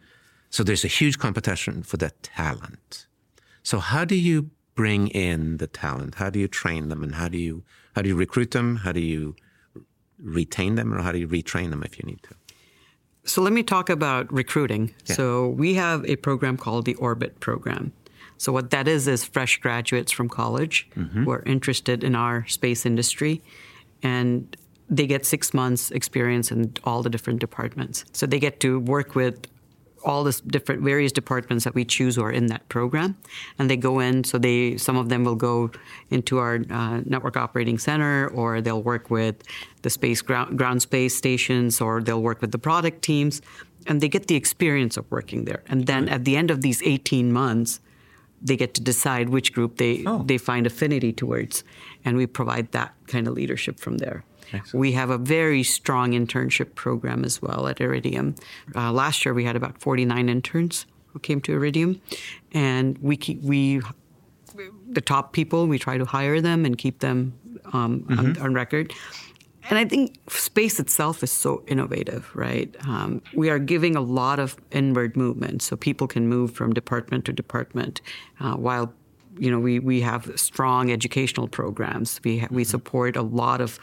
So 0.49 0.63
there's 0.63 0.85
a 0.85 0.89
huge 0.89 1.17
competition 1.17 1.83
for 1.83 1.97
that 1.97 2.21
talent. 2.21 3.07
So 3.63 3.79
how 3.79 4.05
do 4.05 4.15
you 4.15 4.51
bring 4.75 5.07
in 5.07 5.57
the 5.57 5.67
talent? 5.67 6.15
How 6.15 6.29
do 6.29 6.39
you 6.39 6.47
train 6.47 6.89
them, 6.89 7.03
and 7.03 7.15
how 7.15 7.27
do 7.27 7.37
you 7.37 7.63
how 7.95 8.03
do 8.03 8.09
you 8.09 8.15
recruit 8.15 8.51
them? 8.51 8.77
How 8.77 8.91
do 8.91 9.01
you 9.01 9.35
retain 10.19 10.75
them 10.75 10.93
or 10.93 11.01
how 11.01 11.11
do 11.11 11.19
you 11.19 11.27
retrain 11.27 11.69
them 11.69 11.83
if 11.83 11.97
you 11.99 12.05
need 12.05 12.21
to? 12.23 12.35
So 13.23 13.41
let 13.41 13.53
me 13.53 13.63
talk 13.63 13.89
about 13.89 14.31
recruiting. 14.31 14.93
So 15.03 15.49
we 15.49 15.73
have 15.73 16.05
a 16.05 16.15
program 16.15 16.57
called 16.57 16.85
the 16.85 16.93
Orbit 16.95 17.39
program. 17.39 17.91
So 18.37 18.51
what 18.51 18.69
that 18.69 18.87
is 18.87 19.07
is 19.07 19.23
fresh 19.23 19.57
graduates 19.57 20.11
from 20.11 20.29
college 20.29 20.87
mm-hmm. 20.95 21.23
who 21.23 21.31
are 21.31 21.41
interested 21.45 22.03
in 22.03 22.15
our 22.15 22.45
space 22.47 22.85
industry 22.85 23.41
and 24.03 24.55
they 24.89 25.07
get 25.07 25.25
6 25.25 25.53
months 25.53 25.89
experience 25.89 26.51
in 26.51 26.73
all 26.83 27.01
the 27.01 27.09
different 27.09 27.39
departments. 27.39 28.05
So 28.13 28.27
they 28.27 28.39
get 28.39 28.59
to 28.59 28.79
work 28.79 29.15
with 29.15 29.47
all 30.05 30.23
the 30.23 30.39
different 30.47 30.81
various 30.83 31.11
departments 31.11 31.63
that 31.63 31.75
we 31.75 31.83
choose 31.83 32.15
who 32.15 32.23
are 32.23 32.31
in 32.31 32.47
that 32.47 32.67
program, 32.69 33.17
and 33.57 33.69
they 33.69 33.75
go 33.75 33.99
in. 33.99 34.23
So 34.23 34.37
they 34.37 34.77
some 34.77 34.97
of 34.97 35.09
them 35.09 35.23
will 35.23 35.35
go 35.35 35.71
into 36.11 36.37
our 36.37 36.59
uh, 36.69 37.01
network 37.05 37.35
operating 37.35 37.77
center, 37.77 38.27
or 38.29 38.61
they'll 38.61 38.83
work 38.83 39.09
with 39.09 39.43
the 39.81 39.89
space 39.89 40.21
ground, 40.21 40.57
ground 40.57 40.81
space 40.81 41.15
stations, 41.15 41.81
or 41.81 42.01
they'll 42.01 42.21
work 42.21 42.41
with 42.41 42.51
the 42.51 42.59
product 42.59 43.01
teams, 43.01 43.41
and 43.87 43.99
they 43.99 44.07
get 44.07 44.27
the 44.27 44.35
experience 44.35 44.95
of 44.95 45.09
working 45.11 45.45
there. 45.45 45.63
And 45.67 45.87
then 45.87 46.07
at 46.07 46.23
the 46.23 46.37
end 46.37 46.51
of 46.51 46.61
these 46.61 46.81
18 46.83 47.33
months, 47.33 47.81
they 48.41 48.55
get 48.55 48.73
to 48.75 48.81
decide 48.81 49.29
which 49.29 49.53
group 49.53 49.77
they 49.77 50.05
they 50.25 50.37
find 50.37 50.67
affinity 50.67 51.11
towards, 51.11 51.63
and 52.05 52.15
we 52.15 52.27
provide 52.27 52.71
that 52.71 52.93
kind 53.07 53.27
of 53.27 53.33
leadership 53.33 53.79
from 53.79 53.97
there. 53.97 54.23
We 54.73 54.91
have 54.93 55.09
a 55.09 55.17
very 55.17 55.63
strong 55.63 56.11
internship 56.11 56.75
program 56.75 57.23
as 57.25 57.41
well 57.41 57.67
at 57.67 57.81
Iridium. 57.81 58.35
Uh, 58.75 58.91
last 58.91 59.25
year 59.25 59.33
we 59.33 59.43
had 59.43 59.55
about 59.55 59.79
49 59.79 60.29
interns 60.29 60.85
who 61.07 61.19
came 61.19 61.41
to 61.41 61.53
Iridium, 61.53 62.01
and 62.51 62.97
we 62.99 63.17
keep 63.17 63.41
we 63.41 63.81
the 64.89 65.01
top 65.01 65.33
people 65.33 65.67
we 65.67 65.77
try 65.77 65.97
to 65.97 66.05
hire 66.05 66.39
them 66.39 66.65
and 66.65 66.77
keep 66.77 66.99
them 66.99 67.37
um, 67.73 68.05
on, 68.09 68.37
on 68.37 68.53
record. 68.53 68.93
And 69.69 69.79
I 69.79 69.85
think 69.85 70.19
space 70.29 70.79
itself 70.79 71.23
is 71.23 71.31
so 71.31 71.63
innovative, 71.67 72.29
right? 72.35 72.73
Um, 72.87 73.21
we 73.33 73.49
are 73.49 73.57
giving 73.57 73.95
a 73.95 74.01
lot 74.01 74.39
of 74.39 74.55
inward 74.71 75.17
movement, 75.17 75.63
so 75.63 75.75
people 75.75 76.07
can 76.07 76.27
move 76.27 76.51
from 76.51 76.73
department 76.73 77.25
to 77.25 77.33
department, 77.33 78.01
uh, 78.39 78.53
while 78.53 78.93
you 79.37 79.51
know, 79.51 79.59
we, 79.59 79.79
we 79.79 80.01
have 80.01 80.31
strong 80.35 80.91
educational 80.91 81.47
programs. 81.47 82.21
We, 82.23 82.39
ha- 82.39 82.47
we 82.49 82.63
mm-hmm. 82.63 82.69
support 82.69 83.15
a 83.15 83.21
lot 83.21 83.61
of 83.61 83.79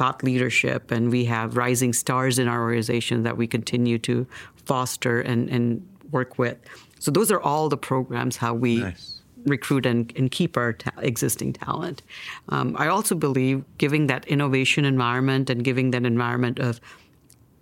thought 0.00 0.22
leadership, 0.24 0.90
and 0.90 1.10
we 1.10 1.26
have 1.26 1.58
rising 1.58 1.92
stars 1.92 2.38
in 2.38 2.48
our 2.48 2.62
organization 2.62 3.22
that 3.24 3.36
we 3.36 3.46
continue 3.46 3.98
to 3.98 4.26
foster 4.64 5.20
and, 5.20 5.50
and 5.50 5.86
work 6.10 6.38
with. 6.38 6.56
So 7.00 7.10
those 7.10 7.30
are 7.30 7.38
all 7.38 7.68
the 7.68 7.76
programs 7.76 8.38
how 8.38 8.54
we 8.54 8.76
nice. 8.76 9.20
recruit 9.44 9.84
and, 9.84 10.10
and 10.16 10.30
keep 10.30 10.56
our 10.56 10.72
ta- 10.72 10.98
existing 11.02 11.52
talent. 11.52 12.00
Um, 12.48 12.76
I 12.78 12.86
also 12.88 13.14
believe 13.14 13.62
giving 13.76 14.06
that 14.06 14.24
innovation 14.24 14.86
environment 14.86 15.50
and 15.50 15.62
giving 15.62 15.90
that 15.90 16.06
environment 16.06 16.58
of 16.58 16.80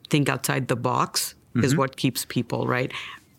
think 0.08 0.28
outside 0.28 0.68
the 0.68 0.76
box 0.76 1.34
mm-hmm. 1.56 1.64
is 1.64 1.74
what 1.74 1.96
keeps 1.96 2.24
people 2.24 2.68
right. 2.68 2.92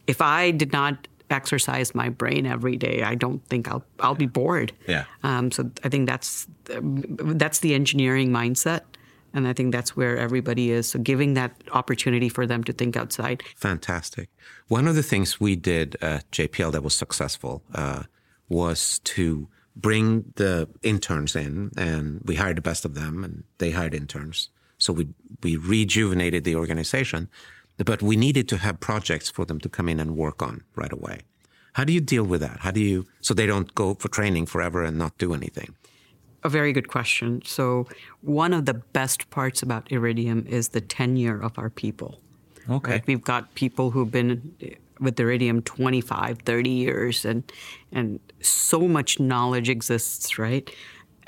If 0.08 0.22
I 0.22 0.52
did 0.52 0.74
not 0.74 1.08
exercise 1.30 1.96
my 1.96 2.10
brain 2.10 2.46
every 2.46 2.76
day, 2.76 3.04
I 3.04 3.16
don't 3.16 3.42
think 3.48 3.70
I'll 3.72 3.86
I'll 4.00 4.16
be 4.16 4.26
bored. 4.26 4.74
Yeah. 4.88 5.06
Um, 5.24 5.52
so 5.52 5.72
I 5.86 5.90
think 5.90 6.10
that's 6.10 6.48
that's 6.66 7.60
the 7.60 7.74
engineering 7.74 8.30
mindset. 8.30 8.82
And 9.34 9.48
I 9.48 9.54
think 9.54 9.72
that's 9.72 9.96
where 9.96 10.18
everybody 10.18 10.72
is. 10.72 10.90
So 10.90 11.00
giving 11.00 11.34
that 11.36 11.52
opportunity 11.72 12.30
for 12.30 12.46
them 12.48 12.64
to 12.64 12.74
think 12.74 12.98
outside. 12.98 13.44
Fantastic. 13.56 14.30
One 14.68 14.88
of 14.88 14.96
the 14.96 15.04
things 15.04 15.40
we 15.40 15.56
did 15.56 15.98
at 16.02 16.30
JPL 16.32 16.72
that 16.72 16.84
was 16.84 16.96
successful 16.96 17.64
uh, 17.74 18.04
was 18.48 19.00
to 19.00 19.48
bring 19.76 20.34
the 20.36 20.68
interns 20.84 21.36
in, 21.36 21.72
and 21.78 22.22
we 22.26 22.36
hired 22.36 22.58
the 22.58 22.62
best 22.62 22.86
of 22.86 22.96
them, 22.96 23.24
and 23.24 23.44
they 23.60 23.72
hired 23.72 23.94
interns. 23.94 24.50
So 24.78 24.94
we 24.94 25.08
we 25.44 25.58
rejuvenated 25.58 26.44
the 26.44 26.56
organization, 26.56 27.30
but 27.78 28.02
we 28.02 28.16
needed 28.16 28.48
to 28.50 28.58
have 28.58 28.80
projects 28.80 29.30
for 29.30 29.46
them 29.46 29.60
to 29.60 29.70
come 29.70 29.90
in 29.90 30.00
and 30.00 30.16
work 30.16 30.42
on 30.42 30.64
right 30.76 30.92
away. 30.92 31.20
How 31.74 31.84
do 31.84 31.94
you 31.94 32.02
deal 32.02 32.24
with 32.24 32.42
that? 32.42 32.60
How 32.62 32.72
do 32.72 32.82
you 32.82 33.06
so 33.22 33.34
they 33.34 33.46
don't 33.46 33.74
go 33.76 33.94
for 33.94 34.10
training 34.10 34.48
forever 34.48 34.84
and 34.84 34.98
not 34.98 35.18
do 35.18 35.34
anything? 35.34 35.76
A 36.44 36.50
very 36.50 36.72
good 36.74 36.88
question. 36.88 37.42
So 37.44 37.88
one 38.22 38.54
of 38.54 38.66
the 38.66 38.74
best 38.74 39.30
parts 39.30 39.62
about 39.62 39.92
Iridium 39.92 40.46
is 40.48 40.70
the 40.70 40.82
tenure 40.82 41.42
of 41.42 41.58
our 41.60 41.70
people. 41.70 42.20
Okay. 42.70 42.94
Right? 42.94 43.08
We've 43.08 43.24
got 43.24 43.54
people 43.56 43.92
who've 43.92 44.12
been 44.12 44.56
with 45.00 45.20
Iridium 45.20 45.62
25, 45.62 46.40
30 46.40 46.70
years 46.70 47.26
and 47.26 47.44
and 47.92 48.20
so 48.42 48.88
much 48.88 49.20
knowledge 49.20 49.70
exists, 49.70 50.38
right? 50.38 50.70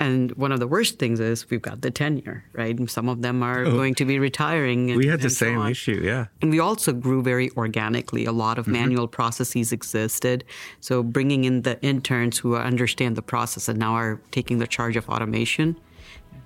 And 0.01 0.31
one 0.31 0.51
of 0.51 0.59
the 0.59 0.65
worst 0.65 0.97
things 0.97 1.19
is 1.19 1.47
we've 1.51 1.61
got 1.61 1.81
the 1.81 1.91
tenure, 1.91 2.43
right? 2.53 2.75
And 2.75 2.89
some 2.89 3.07
of 3.07 3.21
them 3.21 3.43
are 3.43 3.63
oh. 3.63 3.71
going 3.71 3.93
to 3.95 4.05
be 4.05 4.17
retiring. 4.17 4.89
And, 4.89 4.97
we 4.97 5.05
had 5.05 5.21
the 5.21 5.29
same 5.29 5.59
so 5.59 5.67
issue, 5.67 6.01
yeah. 6.03 6.25
And 6.41 6.49
we 6.49 6.59
also 6.59 6.91
grew 6.91 7.21
very 7.21 7.51
organically. 7.51 8.25
A 8.25 8.31
lot 8.31 8.57
of 8.57 8.65
mm-hmm. 8.65 8.73
manual 8.73 9.07
processes 9.07 9.71
existed. 9.71 10.43
So 10.79 11.03
bringing 11.03 11.43
in 11.43 11.61
the 11.61 11.79
interns 11.83 12.39
who 12.39 12.55
understand 12.55 13.15
the 13.15 13.21
process 13.21 13.67
and 13.67 13.77
now 13.77 13.93
are 13.93 14.19
taking 14.31 14.57
the 14.57 14.65
charge 14.65 14.95
of 14.95 15.07
automation, 15.07 15.79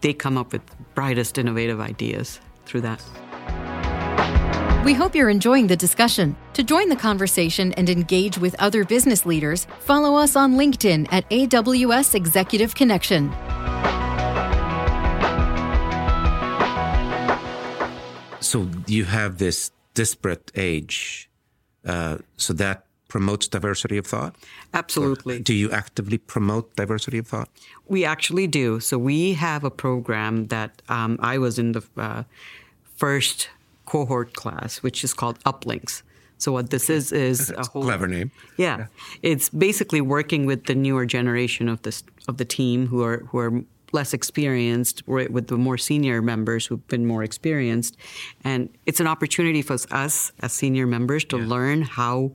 they 0.02 0.12
come 0.12 0.38
up 0.38 0.52
with 0.52 0.62
brightest 0.94 1.38
innovative 1.38 1.80
ideas 1.80 2.42
through 2.66 2.82
that. 2.82 3.02
We 4.86 4.94
hope 4.94 5.16
you're 5.16 5.32
enjoying 5.32 5.66
the 5.66 5.76
discussion. 5.76 6.38
To 6.54 6.62
join 6.62 6.90
the 6.90 6.96
conversation 6.96 7.74
and 7.74 7.90
engage 7.90 8.38
with 8.38 8.56
other 8.60 8.86
business 8.86 9.26
leaders, 9.26 9.66
follow 9.80 10.16
us 10.16 10.36
on 10.36 10.58
LinkedIn 10.58 11.08
at 11.12 11.28
AWS 11.32 12.14
Executive 12.14 12.76
Connection. 12.76 13.32
So 18.42 18.70
you 18.86 19.06
have 19.06 19.40
this 19.40 19.72
disparate 19.96 20.52
age, 20.54 21.32
uh, 21.84 22.20
so 22.38 22.54
that 22.54 22.86
promotes 23.08 23.48
diversity 23.48 23.98
of 23.98 24.06
thought? 24.06 24.36
Absolutely. 24.76 25.38
Or 25.38 25.40
do 25.40 25.56
you 25.56 25.72
actively 25.72 26.20
promote 26.20 26.76
diversity 26.76 27.18
of 27.18 27.26
thought? 27.26 27.50
We 27.88 28.06
actually 28.06 28.46
do. 28.46 28.80
So 28.80 29.00
we 29.00 29.34
have 29.34 29.64
a 29.64 29.72
program 29.72 30.46
that 30.48 30.84
um, 30.90 31.18
I 31.24 31.40
was 31.40 31.58
in 31.58 31.72
the 31.72 31.84
uh, 31.98 32.22
first 32.96 33.50
cohort 33.86 34.34
class, 34.34 34.78
which 34.84 35.04
is 35.04 35.14
called 35.14 35.40
Uplinks. 35.44 36.04
So 36.38 36.52
what 36.52 36.70
this 36.70 36.90
is 36.90 37.12
is 37.12 37.52
a 37.52 37.64
whole, 37.66 37.84
clever 37.84 38.08
name. 38.08 38.32
Yeah. 38.58 38.78
yeah, 38.78 38.86
it's 39.22 39.50
basically 39.50 40.02
working 40.02 40.46
with 40.46 40.66
the 40.66 40.76
newer 40.76 41.06
generation 41.06 41.70
of 41.70 41.82
this 41.84 42.04
of 42.28 42.38
the 42.38 42.46
team 42.46 42.88
who 42.88 43.04
are 43.04 43.20
who 43.30 43.38
are 43.38 43.64
less 43.92 44.14
experienced 44.14 45.08
with 45.08 45.48
the 45.48 45.58
more 45.58 45.78
senior 45.78 46.22
members 46.22 46.66
who've 46.66 46.86
been 46.88 47.06
more 47.06 47.24
experienced, 47.24 47.96
and 48.44 48.70
it's 48.86 49.00
an 49.00 49.08
opportunity 49.08 49.62
for 49.62 49.78
us 49.92 50.32
as 50.40 50.52
senior 50.52 50.86
members 50.86 51.24
to 51.26 51.38
yeah. 51.38 51.48
learn 51.48 51.82
how 51.84 52.32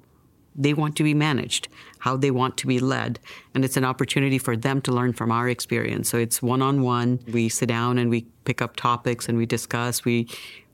they 0.56 0.74
want 0.74 0.96
to 0.96 1.04
be 1.04 1.14
managed, 1.14 1.68
how 2.00 2.16
they 2.16 2.30
want 2.30 2.56
to 2.56 2.66
be 2.66 2.78
led. 2.80 3.18
And 3.54 3.64
it's 3.64 3.76
an 3.76 3.84
opportunity 3.84 4.38
for 4.38 4.56
them 4.56 4.80
to 4.82 4.92
learn 4.92 5.12
from 5.12 5.30
our 5.30 5.48
experience. 5.48 6.08
So 6.08 6.18
it's 6.18 6.42
one 6.42 6.60
on 6.60 6.82
one. 6.82 7.20
We 7.32 7.48
sit 7.48 7.68
down 7.68 7.98
and 7.98 8.10
we 8.10 8.26
pick 8.44 8.60
up 8.60 8.76
topics 8.76 9.28
and 9.28 9.38
we 9.38 9.46
discuss. 9.46 10.04
We 10.04 10.26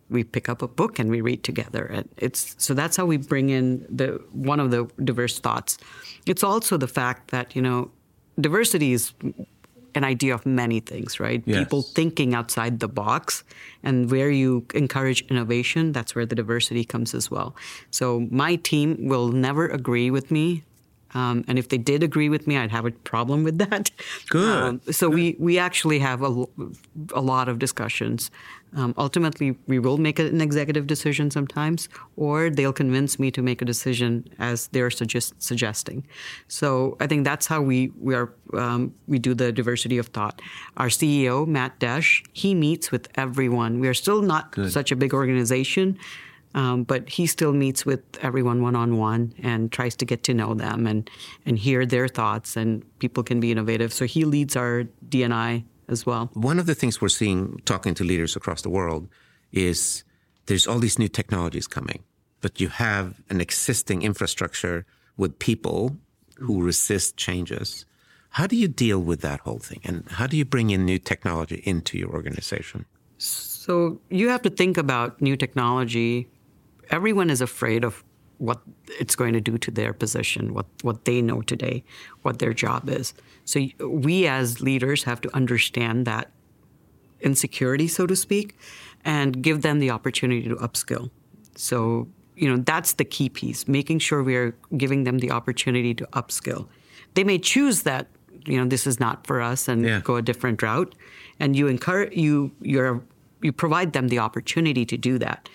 we 0.08 0.24
pick 0.24 0.48
up 0.48 0.62
a 0.62 0.68
book 0.68 0.98
and 0.98 1.10
we 1.10 1.20
read 1.20 1.42
together. 1.42 1.84
And 1.86 2.08
it's 2.16 2.54
so 2.58 2.74
that's 2.74 2.96
how 2.96 3.06
we 3.06 3.16
bring 3.16 3.50
in 3.50 3.86
the 3.88 4.20
one 4.32 4.60
of 4.60 4.70
the 4.70 4.88
diverse 5.02 5.38
thoughts. 5.38 5.78
It's 6.26 6.44
also 6.44 6.76
the 6.76 6.88
fact 6.88 7.30
that 7.30 7.56
you 7.56 7.62
know 7.62 7.90
diversity 8.40 8.92
is 8.92 9.12
an 9.94 10.04
idea 10.04 10.34
of 10.34 10.44
many 10.44 10.78
things, 10.80 11.18
right? 11.18 11.42
Yes. 11.46 11.58
People 11.58 11.82
thinking 11.82 12.34
outside 12.34 12.80
the 12.80 12.88
box, 12.88 13.44
and 13.82 14.10
where 14.10 14.30
you 14.30 14.66
encourage 14.74 15.22
innovation, 15.30 15.92
that's 15.92 16.14
where 16.14 16.26
the 16.26 16.34
diversity 16.34 16.84
comes 16.84 17.14
as 17.14 17.30
well. 17.30 17.56
So 17.90 18.26
my 18.30 18.56
team 18.56 19.08
will 19.08 19.28
never 19.28 19.66
agree 19.66 20.10
with 20.10 20.30
me 20.30 20.64
um, 21.14 21.44
and 21.48 21.58
if 21.58 21.68
they 21.68 21.78
did 21.78 22.02
agree 22.02 22.28
with 22.28 22.46
me, 22.46 22.56
I'd 22.56 22.70
have 22.70 22.84
a 22.84 22.90
problem 22.90 23.44
with 23.44 23.58
that. 23.58 23.90
Good. 24.28 24.62
Um, 24.62 24.80
so 24.90 25.08
Good. 25.08 25.14
we 25.14 25.36
we 25.38 25.58
actually 25.58 25.98
have 26.00 26.22
a, 26.22 26.46
a 27.14 27.20
lot 27.20 27.48
of 27.48 27.58
discussions. 27.58 28.30
Um, 28.74 28.94
ultimately, 28.98 29.56
we 29.66 29.78
will 29.78 29.96
make 29.96 30.18
an 30.18 30.40
executive 30.40 30.86
decision 30.86 31.30
sometimes, 31.30 31.88
or 32.16 32.50
they'll 32.50 32.72
convince 32.72 33.18
me 33.18 33.30
to 33.30 33.40
make 33.40 33.62
a 33.62 33.64
decision 33.64 34.28
as 34.38 34.66
they're 34.68 34.90
suggest, 34.90 35.34
suggesting. 35.38 36.06
So 36.48 36.96
I 37.00 37.06
think 37.06 37.24
that's 37.24 37.46
how 37.46 37.62
we 37.62 37.92
we 37.98 38.14
are 38.14 38.32
um, 38.52 38.92
we 39.06 39.18
do 39.18 39.34
the 39.34 39.52
diversity 39.52 39.98
of 39.98 40.08
thought. 40.08 40.42
Our 40.76 40.88
CEO 40.88 41.46
Matt 41.46 41.78
Desch 41.78 42.26
he 42.32 42.54
meets 42.54 42.90
with 42.90 43.08
everyone. 43.14 43.80
We 43.80 43.88
are 43.88 43.94
still 43.94 44.20
not 44.22 44.52
Good. 44.52 44.72
such 44.72 44.92
a 44.92 44.96
big 44.96 45.14
organization. 45.14 45.98
Um, 46.54 46.84
but 46.84 47.08
he 47.08 47.26
still 47.26 47.52
meets 47.52 47.84
with 47.84 48.00
everyone 48.22 48.62
one 48.62 48.74
on 48.74 48.96
one 48.96 49.34
and 49.42 49.70
tries 49.70 49.94
to 49.96 50.04
get 50.04 50.22
to 50.24 50.34
know 50.34 50.54
them 50.54 50.86
and, 50.86 51.08
and 51.44 51.58
hear 51.58 51.84
their 51.84 52.08
thoughts, 52.08 52.56
and 52.56 52.82
people 52.98 53.22
can 53.22 53.40
be 53.40 53.50
innovative. 53.50 53.92
So 53.92 54.06
he 54.06 54.24
leads 54.24 54.56
our 54.56 54.84
DNI 55.08 55.64
as 55.88 56.06
well. 56.06 56.30
One 56.32 56.58
of 56.58 56.66
the 56.66 56.74
things 56.74 57.00
we're 57.00 57.08
seeing 57.08 57.60
talking 57.64 57.94
to 57.94 58.04
leaders 58.04 58.36
across 58.36 58.62
the 58.62 58.70
world 58.70 59.08
is 59.52 60.04
there's 60.46 60.66
all 60.66 60.78
these 60.78 60.98
new 60.98 61.08
technologies 61.08 61.66
coming, 61.66 62.02
but 62.40 62.60
you 62.60 62.68
have 62.68 63.20
an 63.28 63.40
existing 63.40 64.02
infrastructure 64.02 64.86
with 65.16 65.38
people 65.38 65.96
who 66.36 66.62
resist 66.62 67.16
changes. 67.16 67.84
How 68.30 68.46
do 68.46 68.56
you 68.56 68.68
deal 68.68 69.00
with 69.00 69.20
that 69.22 69.40
whole 69.40 69.58
thing? 69.58 69.80
And 69.84 70.04
how 70.08 70.26
do 70.26 70.36
you 70.36 70.44
bring 70.44 70.70
in 70.70 70.84
new 70.84 70.98
technology 70.98 71.62
into 71.64 71.98
your 71.98 72.10
organization? 72.10 72.84
So 73.18 74.00
you 74.10 74.28
have 74.28 74.42
to 74.42 74.50
think 74.50 74.76
about 74.76 75.20
new 75.22 75.36
technology 75.36 76.28
everyone 76.90 77.30
is 77.30 77.40
afraid 77.40 77.84
of 77.84 78.04
what 78.38 78.60
it's 79.00 79.16
going 79.16 79.32
to 79.32 79.40
do 79.40 79.56
to 79.58 79.70
their 79.70 79.92
position, 79.92 80.52
what, 80.52 80.66
what 80.82 81.04
they 81.04 81.22
know 81.22 81.40
today, 81.42 81.82
what 82.22 82.38
their 82.38 82.52
job 82.52 82.88
is. 82.88 83.14
So 83.44 83.66
we 83.80 84.26
as 84.26 84.60
leaders 84.60 85.04
have 85.04 85.20
to 85.22 85.34
understand 85.34 86.06
that 86.06 86.30
insecurity, 87.20 87.88
so 87.88 88.06
to 88.06 88.14
speak, 88.14 88.56
and 89.04 89.42
give 89.42 89.62
them 89.62 89.78
the 89.78 89.90
opportunity 89.90 90.48
to 90.48 90.56
upskill. 90.56 91.10
So, 91.54 92.08
you 92.34 92.48
know, 92.48 92.62
that's 92.62 92.94
the 92.94 93.04
key 93.04 93.28
piece, 93.30 93.66
making 93.66 94.00
sure 94.00 94.22
we 94.22 94.36
are 94.36 94.54
giving 94.76 95.04
them 95.04 95.18
the 95.18 95.30
opportunity 95.30 95.94
to 95.94 96.06
upskill. 96.12 96.68
They 97.14 97.24
may 97.24 97.38
choose 97.38 97.82
that, 97.82 98.08
you 98.44 98.58
know, 98.58 98.66
this 98.66 98.86
is 98.86 99.00
not 99.00 99.26
for 99.26 99.40
us 99.40 99.68
and 99.68 99.84
yeah. 99.84 100.00
go 100.04 100.16
a 100.16 100.22
different 100.22 100.62
route. 100.62 100.94
And 101.40 101.56
you 101.56 101.66
encourage 101.68 102.14
you 102.14 102.52
you're 102.60 103.02
you 103.42 103.52
provide 103.52 103.92
them 103.92 104.08
the 104.08 104.18
opportunity 104.18 104.84
to 104.86 104.96
do 104.96 105.18
that 105.18 105.48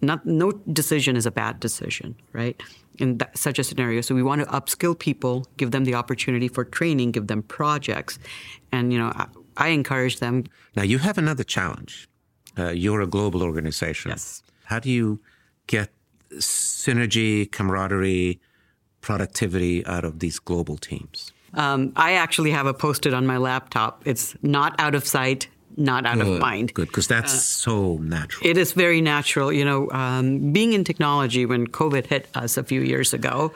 not 0.00 0.24
no 0.26 0.52
decision 0.72 1.16
is 1.16 1.26
a 1.26 1.30
bad 1.30 1.60
decision, 1.60 2.14
right? 2.32 2.60
In 2.98 3.18
that, 3.18 3.36
such 3.36 3.58
a 3.58 3.64
scenario, 3.64 4.00
so 4.00 4.14
we 4.14 4.22
want 4.22 4.40
to 4.42 4.46
upskill 4.48 4.98
people, 4.98 5.46
give 5.56 5.70
them 5.70 5.84
the 5.84 5.94
opportunity 5.94 6.48
for 6.48 6.64
training, 6.64 7.12
give 7.12 7.26
them 7.26 7.42
projects, 7.42 8.18
and 8.72 8.92
you 8.92 8.98
know, 8.98 9.12
I, 9.14 9.26
I 9.56 9.68
encourage 9.68 10.18
them. 10.18 10.44
Now 10.76 10.82
you 10.82 10.98
have 10.98 11.18
another 11.18 11.44
challenge. 11.44 12.08
Uh, 12.56 12.70
you're 12.70 13.00
a 13.00 13.06
global 13.06 13.42
organization. 13.42 14.10
Yes. 14.10 14.42
How 14.64 14.80
do 14.80 14.90
you 14.90 15.20
get 15.66 15.90
synergy, 16.34 17.50
camaraderie, 17.50 18.40
productivity 19.00 19.86
out 19.86 20.04
of 20.04 20.18
these 20.18 20.38
global 20.38 20.76
teams? 20.76 21.32
Um, 21.54 21.92
I 21.96 22.12
actually 22.12 22.50
have 22.50 22.66
a 22.66 22.74
post-it 22.74 23.14
on 23.14 23.26
my 23.26 23.38
laptop. 23.38 24.02
It's 24.04 24.34
not 24.42 24.78
out 24.78 24.94
of 24.94 25.06
sight, 25.06 25.48
not 25.78 26.04
out 26.06 26.18
good, 26.18 26.26
of 26.26 26.40
mind. 26.40 26.74
Good, 26.74 26.88
because 26.88 27.06
that's 27.06 27.32
uh, 27.32 27.38
so 27.38 27.96
natural. 27.98 28.46
It 28.46 28.56
is 28.58 28.72
very 28.72 29.00
natural. 29.00 29.52
You 29.52 29.64
know, 29.64 29.90
um, 29.90 30.52
being 30.52 30.72
in 30.72 30.84
technology 30.84 31.46
when 31.46 31.66
COVID 31.66 32.06
hit 32.06 32.28
us 32.34 32.56
a 32.56 32.64
few 32.64 32.82
years 32.82 33.14
ago. 33.14 33.52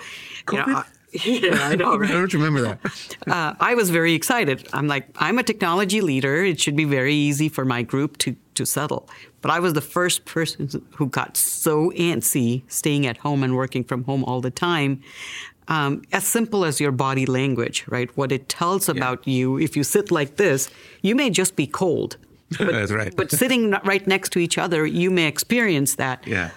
COVID, 0.46 0.66
you 0.66 0.72
know, 0.72 0.84
Yeah, 1.24 1.58
I 1.60 1.74
know, 1.74 1.96
right? 1.96 2.10
I 2.10 2.12
don't 2.20 2.32
remember 2.32 2.62
that. 2.62 2.78
uh, 3.26 3.54
I 3.60 3.74
was 3.74 3.90
very 3.90 4.14
excited. 4.14 4.66
I'm 4.72 4.86
like, 4.86 5.08
I'm 5.16 5.38
a 5.38 5.42
technology 5.42 6.00
leader. 6.00 6.42
It 6.42 6.58
should 6.58 6.74
be 6.74 6.84
very 6.84 7.14
easy 7.14 7.50
for 7.50 7.66
my 7.66 7.82
group 7.82 8.16
to, 8.18 8.34
to 8.54 8.64
settle. 8.64 9.08
But 9.42 9.50
I 9.50 9.60
was 9.60 9.74
the 9.74 9.82
first 9.82 10.24
person 10.24 10.70
who 10.96 11.06
got 11.08 11.36
so 11.36 11.90
antsy 11.90 12.62
staying 12.68 13.06
at 13.06 13.18
home 13.18 13.42
and 13.42 13.56
working 13.56 13.84
from 13.84 14.04
home 14.04 14.24
all 14.24 14.40
the 14.40 14.50
time. 14.50 15.02
Um, 15.68 16.02
as 16.12 16.26
simple 16.26 16.64
as 16.64 16.80
your 16.80 16.92
body 16.92 17.26
language, 17.26 17.84
right? 17.88 18.14
What 18.16 18.32
it 18.32 18.48
tells 18.48 18.88
yeah. 18.88 18.96
about 18.96 19.26
you. 19.26 19.58
If 19.58 19.76
you 19.76 19.84
sit 19.84 20.10
like 20.10 20.36
this, 20.36 20.70
you 21.02 21.14
may 21.14 21.30
just 21.30 21.56
be 21.56 21.66
cold. 21.66 22.16
But, 22.58 22.72
That's 22.72 22.92
right. 22.92 23.16
but 23.16 23.30
sitting 23.30 23.70
right 23.82 24.06
next 24.06 24.30
to 24.32 24.38
each 24.38 24.58
other, 24.58 24.84
you 24.84 25.10
may 25.10 25.26
experience 25.26 25.94
that. 25.94 26.26
Yeah. 26.26 26.50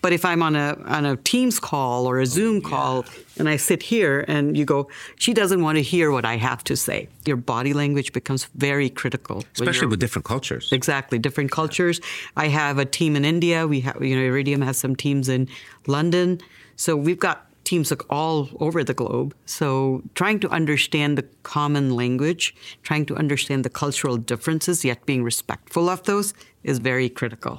But 0.00 0.12
if 0.12 0.24
I'm 0.24 0.42
on 0.42 0.54
a 0.54 0.76
on 0.84 1.04
a 1.04 1.16
Teams 1.16 1.58
call 1.58 2.06
or 2.06 2.20
a 2.20 2.26
Zoom 2.26 2.60
call 2.60 3.04
yeah. 3.04 3.22
and 3.38 3.48
I 3.48 3.56
sit 3.56 3.82
here 3.82 4.24
and 4.28 4.56
you 4.56 4.64
go, 4.64 4.88
she 5.16 5.34
doesn't 5.34 5.60
want 5.60 5.76
to 5.76 5.82
hear 5.82 6.12
what 6.12 6.24
I 6.24 6.36
have 6.36 6.62
to 6.64 6.76
say. 6.76 7.08
Your 7.26 7.36
body 7.36 7.72
language 7.72 8.12
becomes 8.12 8.44
very 8.54 8.90
critical. 8.90 9.44
Especially 9.54 9.88
with 9.88 9.98
different 9.98 10.24
cultures. 10.24 10.70
Exactly, 10.70 11.18
different 11.18 11.50
cultures. 11.50 12.00
I 12.36 12.48
have 12.48 12.78
a 12.78 12.84
team 12.84 13.16
in 13.16 13.24
India. 13.24 13.66
We 13.66 13.80
have 13.80 14.02
you 14.02 14.14
know 14.14 14.22
Iridium 14.22 14.60
has 14.62 14.76
some 14.76 14.94
teams 14.94 15.28
in 15.28 15.48
London. 15.86 16.40
So 16.76 16.96
we've 16.96 17.18
got 17.18 17.47
teams 17.68 17.92
all 18.18 18.48
over 18.66 18.80
the 18.90 18.94
globe. 19.02 19.30
So 19.44 20.02
trying 20.20 20.40
to 20.44 20.48
understand 20.60 21.10
the 21.18 21.26
common 21.42 21.86
language, 22.02 22.44
trying 22.88 23.04
to 23.06 23.14
understand 23.22 23.60
the 23.64 23.74
cultural 23.82 24.16
differences, 24.32 24.84
yet 24.84 24.98
being 25.10 25.22
respectful 25.32 25.88
of 25.94 26.02
those 26.04 26.28
is 26.70 26.78
very 26.78 27.08
critical. 27.20 27.54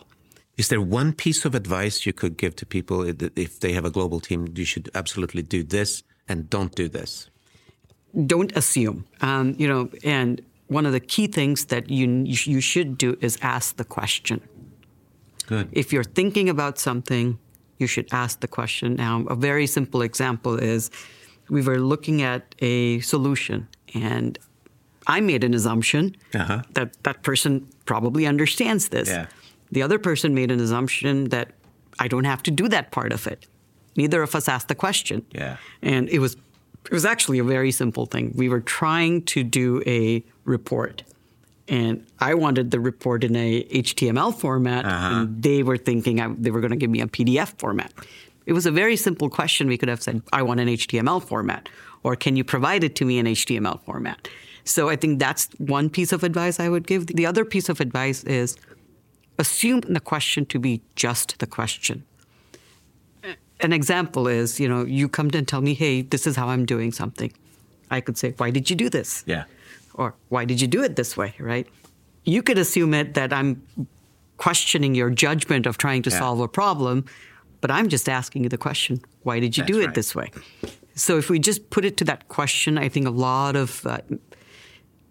Is 0.58 0.68
there 0.68 0.82
one 0.82 1.13
piece 1.13 1.46
of 1.48 1.56
advice 1.56 2.06
you 2.08 2.13
could 2.22 2.36
give 2.44 2.54
to 2.56 2.66
people 2.66 2.98
if 3.46 3.60
they 3.60 3.74
have 3.78 3.86
a 3.86 3.94
global 3.98 4.20
team? 4.20 4.39
You 4.62 4.66
should 4.66 4.89
absolutely 4.94 5.44
do 5.56 5.63
this 5.63 6.04
and 6.28 6.50
don't 6.50 6.74
do 6.75 6.89
this. 6.89 7.30
Don't 8.34 8.51
assume. 8.62 9.06
Um, 9.22 9.56
you 9.62 9.68
know, 9.72 9.89
and 10.04 10.42
one 10.68 10.86
of 10.86 10.94
the 10.98 11.00
key 11.13 11.28
things 11.28 11.66
that 11.66 11.89
you 11.89 12.06
you 12.25 12.62
should 12.62 12.98
do 12.98 13.10
is 13.22 13.38
ask 13.42 13.68
the 13.82 13.86
question. 13.98 14.39
Good. 15.48 15.68
If 15.72 15.94
you're 15.94 16.10
thinking 16.20 16.50
about 16.50 16.78
something, 16.78 17.38
you 17.79 17.88
should 17.88 18.07
ask 18.12 18.41
the 18.41 18.48
question. 18.48 18.95
Now, 18.95 19.25
a 19.27 19.36
very 19.36 19.65
simple 19.65 20.01
example 20.01 20.57
is 20.57 20.91
we 21.50 21.62
were 21.62 21.79
looking 21.79 22.21
at 22.21 22.53
a 22.59 23.00
solution, 23.00 23.67
and 23.95 24.38
I 25.07 25.21
made 25.21 25.43
an 25.43 25.53
assumption 25.53 26.15
uh-huh. 26.33 26.62
that 26.74 27.01
that 27.03 27.24
person 27.24 27.67
probably 27.86 28.27
understands 28.27 28.89
this. 28.89 29.09
Yeah. 29.09 29.25
The 29.71 29.81
other 29.81 29.98
person 29.98 30.36
made 30.36 30.51
an 30.51 30.59
assumption 30.59 31.29
that 31.29 31.51
I 32.00 32.07
don't 32.07 32.25
have 32.25 32.43
to 32.43 32.51
do 32.51 32.67
that 32.69 32.91
part 32.91 33.12
of 33.12 33.25
it. 33.27 33.48
Neither 33.95 34.21
of 34.21 34.36
us 34.36 34.48
asked 34.48 34.67
the 34.67 34.75
question. 34.75 35.25
Yeah. 35.31 35.57
And 35.81 36.09
it 36.09 36.19
was 36.19 36.38
it 36.86 36.91
was 36.91 37.05
actually 37.05 37.39
a 37.39 37.43
very 37.43 37.71
simple 37.71 38.05
thing. 38.05 38.33
We 38.36 38.50
were 38.50 38.62
trying 38.62 39.24
to 39.24 39.43
do 39.43 39.81
a 39.86 40.24
report. 40.45 41.03
And 41.70 42.06
I 42.20 42.34
wanted 42.34 42.72
the 42.72 42.80
report 42.80 43.24
in 43.24 43.36
a 43.36 43.64
HTML 43.64 44.36
format, 44.36 44.86
uh-huh. 44.86 45.16
and 45.16 45.44
they 45.44 45.62
were 45.62 45.78
thinking 45.78 46.20
I, 46.20 46.34
they 46.38 46.50
were 46.50 46.62
going 46.62 46.72
to 46.72 46.78
give 46.78 46.90
me 46.90 47.02
a 47.02 47.08
PDF 47.08 47.58
format. 47.60 47.94
It 48.48 48.54
was 48.54 48.66
a 48.66 48.72
very 48.72 48.96
simple 48.96 49.30
question. 49.30 49.68
We 49.68 49.78
could 49.78 49.90
have 49.90 50.02
said, 50.02 50.24
I 50.34 50.42
want 50.42 50.60
an 50.60 50.68
HTML 50.68 51.24
format, 51.24 51.70
or 52.02 52.16
can 52.16 52.36
you 52.36 52.44
provide 52.44 52.84
it 52.84 52.96
to 52.96 53.06
me 53.06 53.20
in 53.20 53.28
HTML 53.28 53.80
format? 53.84 54.28
So 54.64 54.90
I 54.90 54.96
think 54.96 55.20
that's 55.20 55.48
one 55.58 55.90
piece 55.90 56.12
of 56.12 56.24
advice 56.24 56.60
I 56.60 56.70
would 56.70 56.88
give. 56.88 57.08
The 57.08 57.26
other 57.26 57.46
piece 57.46 57.70
of 57.70 57.80
advice 57.80 58.24
is 58.24 58.58
assume 59.38 59.82
the 59.82 60.00
question 60.00 60.46
to 60.48 60.60
be 60.60 60.82
just 60.96 61.40
the 61.40 61.48
question. 61.48 62.04
An 63.62 63.74
example 63.74 64.28
is, 64.28 64.60
you 64.60 64.70
know, 64.70 64.86
you 64.86 65.10
come 65.10 65.30
and 65.34 65.48
tell 65.48 65.62
me, 65.62 65.74
hey, 65.74 66.02
this 66.02 66.26
is 66.26 66.36
how 66.36 66.48
I'm 66.48 66.66
doing 66.66 66.92
something. 66.92 67.32
I 67.92 68.00
could 68.00 68.18
say, 68.18 68.34
why 68.38 68.52
did 68.52 68.70
you 68.70 68.76
do 68.76 68.90
this? 68.90 69.24
Yeah. 69.26 69.44
Or 70.00 70.15
why 70.29 70.46
did 70.46 70.62
you 70.62 70.68
do 70.68 70.82
it 70.82 70.96
this 70.96 71.18
way, 71.18 71.35
right? 71.40 71.68
You 72.24 72.42
could 72.42 72.57
assume 72.57 72.94
it 72.94 73.14
that 73.16 73.33
I'm 73.33 73.62
questioning 74.38 74.96
your 74.96 75.09
judgment 75.09 75.66
of 75.66 75.77
trying 75.77 76.01
to 76.03 76.09
yeah. 76.09 76.20
solve 76.20 76.40
a 76.40 76.48
problem, 76.48 77.05
but 77.59 77.70
I'm 77.70 77.90
just 77.90 78.07
asking 78.07 78.44
you 78.44 78.50
the 78.50 78.57
question, 78.57 79.01
why 79.24 79.40
did 79.42 79.57
you 79.57 79.64
That's 79.64 79.74
do 79.74 79.81
it 79.81 79.85
right. 79.88 79.96
this 79.96 80.16
way? 80.16 80.31
So 80.96 81.18
if 81.18 81.29
we 81.29 81.38
just 81.38 81.70
put 81.70 81.83
it 81.83 81.98
to 81.98 82.05
that 82.05 82.29
question, 82.29 82.77
I 82.77 82.88
think 82.88 83.07
a 83.07 83.12
lot 83.12 83.57
of 83.57 83.85
uh, 83.85 84.00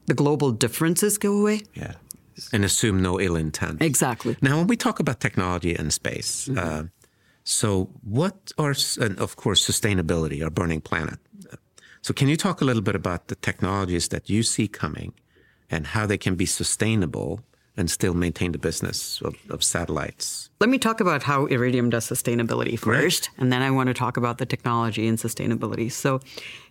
the 0.06 0.14
global 0.14 0.52
differences 0.52 1.18
go 1.18 1.38
away. 1.40 1.60
Yeah 1.74 1.94
and 2.52 2.64
assume 2.64 3.02
no 3.02 3.20
ill 3.20 3.34
intent. 3.34 3.82
Exactly. 3.82 4.36
Now, 4.40 4.58
when 4.58 4.68
we 4.68 4.76
talk 4.76 5.00
about 5.00 5.18
technology 5.18 5.74
and 5.74 5.92
space, 5.92 6.46
mm-hmm. 6.46 6.58
uh, 6.58 6.82
so 7.42 7.90
what 8.04 8.52
are, 8.58 8.74
and 9.00 9.18
of 9.18 9.34
course, 9.34 9.66
sustainability, 9.66 10.42
our 10.44 10.50
burning 10.50 10.80
planet. 10.80 11.18
So, 12.02 12.14
can 12.14 12.28
you 12.28 12.36
talk 12.36 12.60
a 12.60 12.64
little 12.64 12.82
bit 12.82 12.94
about 12.94 13.28
the 13.28 13.34
technologies 13.34 14.08
that 14.08 14.30
you 14.30 14.42
see 14.42 14.68
coming 14.68 15.12
and 15.70 15.88
how 15.88 16.06
they 16.06 16.18
can 16.18 16.34
be 16.34 16.46
sustainable 16.46 17.40
and 17.76 17.90
still 17.90 18.14
maintain 18.14 18.52
the 18.52 18.58
business 18.58 19.20
of, 19.22 19.34
of 19.50 19.62
satellites? 19.62 20.50
Let 20.60 20.70
me 20.70 20.78
talk 20.78 21.00
about 21.00 21.22
how 21.22 21.46
Iridium 21.46 21.90
does 21.90 22.06
sustainability 22.06 22.78
first, 22.78 23.30
and 23.38 23.52
then 23.52 23.62
I 23.62 23.70
want 23.70 23.88
to 23.88 23.94
talk 23.94 24.16
about 24.16 24.38
the 24.38 24.46
technology 24.46 25.06
and 25.06 25.18
sustainability. 25.18 25.90
So, 25.90 26.20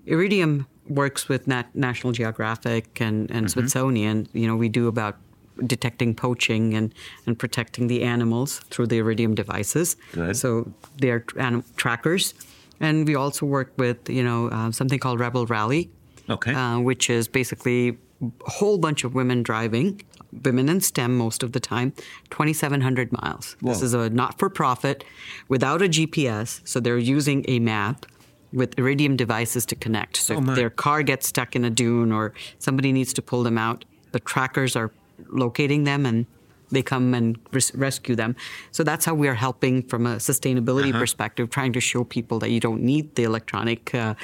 Iridium 0.06 0.68
works 0.88 1.28
with 1.28 1.48
Nat- 1.48 1.76
National 1.76 2.14
Geographic 2.14 3.02
and, 3.02 3.30
and 3.30 3.46
mm-hmm. 3.46 3.48
Smithsonian. 3.48 4.28
You 4.34 4.48
know, 4.48 4.56
we 4.56 4.70
do 4.70 4.88
about 4.88 5.18
detecting 5.66 6.14
poaching 6.14 6.74
and, 6.74 6.94
and 7.26 7.38
protecting 7.38 7.88
the 7.88 8.04
animals 8.04 8.60
through 8.70 8.88
the 8.88 8.98
Iridium 8.98 9.36
devices. 9.36 9.96
Good. 10.14 10.38
So 10.38 10.72
they're 10.98 11.26
anim- 11.38 11.64
trackers. 11.76 12.34
And 12.80 13.08
we 13.08 13.16
also 13.16 13.46
work 13.46 13.74
with, 13.78 14.10
you 14.10 14.24
know, 14.24 14.48
uh, 14.50 14.72
something 14.72 15.00
called 15.00 15.20
Rebelle 15.20 15.50
Rally, 15.50 15.90
okay. 16.30 16.54
Uh, 16.54 16.80
which 16.80 17.10
is 17.10 17.28
basically 17.28 17.98
a 18.22 18.50
whole 18.50 18.78
bunch 18.78 19.04
of 19.04 19.14
women 19.14 19.44
driving, 19.44 20.02
women 20.44 20.70
in 20.70 20.82
STEM 20.82 21.18
most 21.18 21.44
of 21.44 21.52
the 21.52 21.60
time, 21.60 21.94
2,700 22.32 23.12
miles. 23.12 23.56
Whoa. 23.62 23.74
This 23.74 23.82
is 23.82 23.94
a 23.94 24.10
not-for-profit 24.10 25.04
without 25.48 25.82
a 25.82 25.86
GPS, 25.86 26.62
so 26.68 26.80
they're 26.80 26.98
using 26.98 27.46
a 27.48 27.60
map 27.60 28.06
with 28.54 28.78
Iridium 28.80 29.16
devices 29.16 29.66
to 29.68 29.76
connect. 29.76 30.18
So 30.18 30.36
oh 30.36 30.40
if 30.40 30.56
their 30.56 30.70
car 30.70 31.04
gets 31.04 31.28
stuck 31.28 31.56
in 31.56 31.66
a 31.66 31.70
dune 31.70 32.12
or 32.12 32.34
somebody 32.60 32.92
needs 32.92 33.14
to 33.14 33.22
pull 33.22 33.44
them 33.44 33.58
out, 33.58 33.86
the 34.14 34.20
trackers 34.20 34.76
are 34.76 34.92
locating 35.30 35.84
them 35.84 36.06
and 36.06 36.26
they 36.70 36.82
come 36.82 37.14
and 37.14 37.38
res- 37.52 37.74
rescue 37.76 38.16
them. 38.16 38.36
So 38.72 38.84
that's 38.84 39.06
how 39.06 39.14
we 39.14 39.28
are 39.28 39.34
helping 39.34 39.84
from 39.84 40.06
a 40.06 40.16
sustainability 40.18 40.90
uh-huh. 40.90 41.00
perspective, 41.00 41.50
trying 41.50 41.74
to 41.74 41.80
show 41.80 42.04
people 42.04 42.40
that 42.40 42.50
you 42.50 42.60
don't 42.60 42.82
need 42.82 43.16
the 43.16 43.24
electronic 43.24 43.94
uh, 43.94 44.16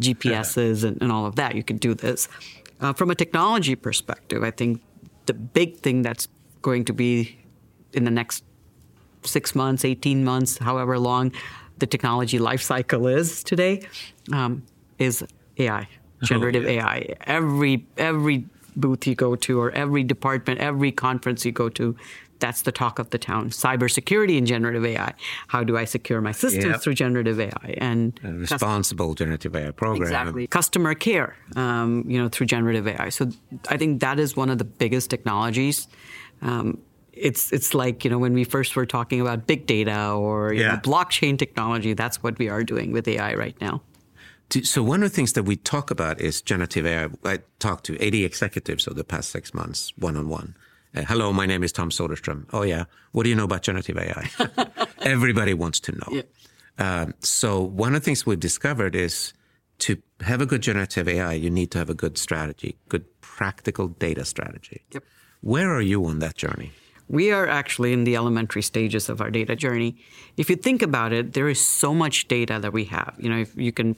GPSs 0.00 0.84
and, 0.84 1.00
and, 1.00 1.12
all 1.12 1.26
of 1.26 1.36
that. 1.36 1.54
You 1.54 1.62
can 1.62 1.76
do 1.76 1.94
this. 1.94 2.28
Uh, 2.80 2.92
from 2.92 3.10
a 3.10 3.14
technology 3.14 3.76
perspective, 3.76 4.42
I 4.42 4.50
think 4.50 4.82
the 5.26 5.34
big 5.34 5.78
thing 5.78 6.02
that's 6.02 6.28
going 6.62 6.84
to 6.86 6.92
be 6.92 7.38
in 7.92 8.04
the 8.04 8.10
next 8.10 8.44
six 9.22 9.54
months, 9.54 9.84
18 9.84 10.24
months, 10.24 10.58
however 10.58 10.98
long 10.98 11.32
the 11.78 11.86
technology 11.86 12.38
life 12.38 12.62
cycle 12.62 13.06
is 13.06 13.42
today, 13.42 13.82
um, 14.32 14.62
is 14.98 15.24
AI, 15.58 15.88
generative 16.22 16.64
oh, 16.64 16.70
yeah. 16.70 16.86
AI. 16.86 17.14
Every 17.26 17.86
every 17.96 18.46
booth 18.76 19.06
you 19.06 19.14
go 19.14 19.36
to 19.36 19.60
or 19.60 19.70
every 19.72 20.04
department, 20.04 20.60
every 20.60 20.92
conference 20.92 21.44
you 21.44 21.52
go 21.52 21.68
to, 21.70 21.96
that's 22.42 22.62
the 22.62 22.72
talk 22.72 22.98
of 22.98 23.08
the 23.10 23.18
town. 23.18 23.50
Cybersecurity 23.50 24.36
and 24.36 24.46
generative 24.46 24.84
AI. 24.84 25.14
How 25.46 25.62
do 25.62 25.78
I 25.78 25.84
secure 25.84 26.20
my 26.20 26.32
systems 26.32 26.64
yep. 26.64 26.80
through 26.82 26.94
generative 26.94 27.38
AI 27.40 27.74
and 27.78 28.18
a 28.24 28.32
responsible 28.32 29.14
generative 29.14 29.54
AI 29.54 29.70
program? 29.70 30.02
Exactly. 30.02 30.46
Customer 30.48 30.94
care, 30.94 31.36
um, 31.54 32.04
you 32.06 32.20
know, 32.20 32.28
through 32.28 32.46
generative 32.46 32.86
AI. 32.88 33.08
So 33.10 33.30
I 33.68 33.76
think 33.76 34.00
that 34.00 34.18
is 34.18 34.36
one 34.36 34.50
of 34.50 34.58
the 34.58 34.64
biggest 34.64 35.08
technologies. 35.08 35.86
Um, 36.42 36.78
it's 37.12 37.52
it's 37.52 37.74
like 37.74 38.04
you 38.04 38.10
know 38.10 38.18
when 38.18 38.32
we 38.32 38.42
first 38.42 38.74
were 38.74 38.86
talking 38.86 39.20
about 39.20 39.46
big 39.46 39.66
data 39.66 40.10
or 40.10 40.52
yeah. 40.52 40.72
know, 40.72 40.76
blockchain 40.78 41.38
technology. 41.38 41.92
That's 41.92 42.22
what 42.22 42.38
we 42.38 42.48
are 42.48 42.64
doing 42.64 42.90
with 42.90 43.06
AI 43.06 43.34
right 43.34 43.58
now. 43.60 43.82
So 44.60 44.82
one 44.82 45.02
of 45.02 45.10
the 45.10 45.16
things 45.16 45.32
that 45.32 45.44
we 45.44 45.56
talk 45.56 45.90
about 45.90 46.20
is 46.20 46.42
generative 46.42 46.84
AI. 46.84 47.08
I 47.24 47.38
talked 47.58 47.84
to 47.86 47.98
80 48.02 48.24
executives 48.24 48.86
over 48.86 48.94
the 48.94 49.04
past 49.04 49.30
six 49.30 49.54
months, 49.54 49.92
one 49.96 50.16
on 50.16 50.28
one. 50.28 50.54
Hello, 50.94 51.32
my 51.32 51.46
name 51.46 51.62
is 51.62 51.72
Tom 51.72 51.88
Soderstrom. 51.88 52.44
Oh 52.52 52.62
yeah, 52.62 52.84
what 53.12 53.22
do 53.22 53.30
you 53.30 53.34
know 53.34 53.44
about 53.44 53.62
generative 53.62 53.96
AI? 53.96 54.28
Everybody 55.00 55.54
wants 55.54 55.80
to 55.80 55.92
know. 55.92 56.08
Yeah. 56.10 56.22
Um, 56.78 57.14
so 57.20 57.62
one 57.62 57.94
of 57.94 58.02
the 58.02 58.04
things 58.04 58.26
we've 58.26 58.38
discovered 58.38 58.94
is 58.94 59.32
to 59.80 59.96
have 60.20 60.42
a 60.42 60.46
good 60.46 60.60
generative 60.60 61.08
AI, 61.08 61.32
you 61.32 61.50
need 61.50 61.70
to 61.70 61.78
have 61.78 61.88
a 61.88 61.94
good 61.94 62.18
strategy, 62.18 62.76
good 62.88 63.04
practical 63.20 63.88
data 63.88 64.24
strategy. 64.24 64.82
Yep. 64.92 65.04
Where 65.40 65.74
are 65.74 65.80
you 65.80 66.04
on 66.04 66.18
that 66.18 66.36
journey? 66.36 66.72
We 67.08 67.32
are 67.32 67.48
actually 67.48 67.92
in 67.92 68.04
the 68.04 68.16
elementary 68.16 68.62
stages 68.62 69.08
of 69.08 69.20
our 69.20 69.30
data 69.30 69.56
journey. 69.56 69.96
If 70.36 70.48
you 70.48 70.56
think 70.56 70.82
about 70.82 71.12
it, 71.12 71.32
there 71.32 71.48
is 71.48 71.60
so 71.60 71.94
much 71.94 72.28
data 72.28 72.58
that 72.60 72.72
we 72.72 72.84
have. 72.84 73.14
You 73.18 73.28
know, 73.28 73.38
if 73.38 73.56
you 73.56 73.72
can 73.72 73.96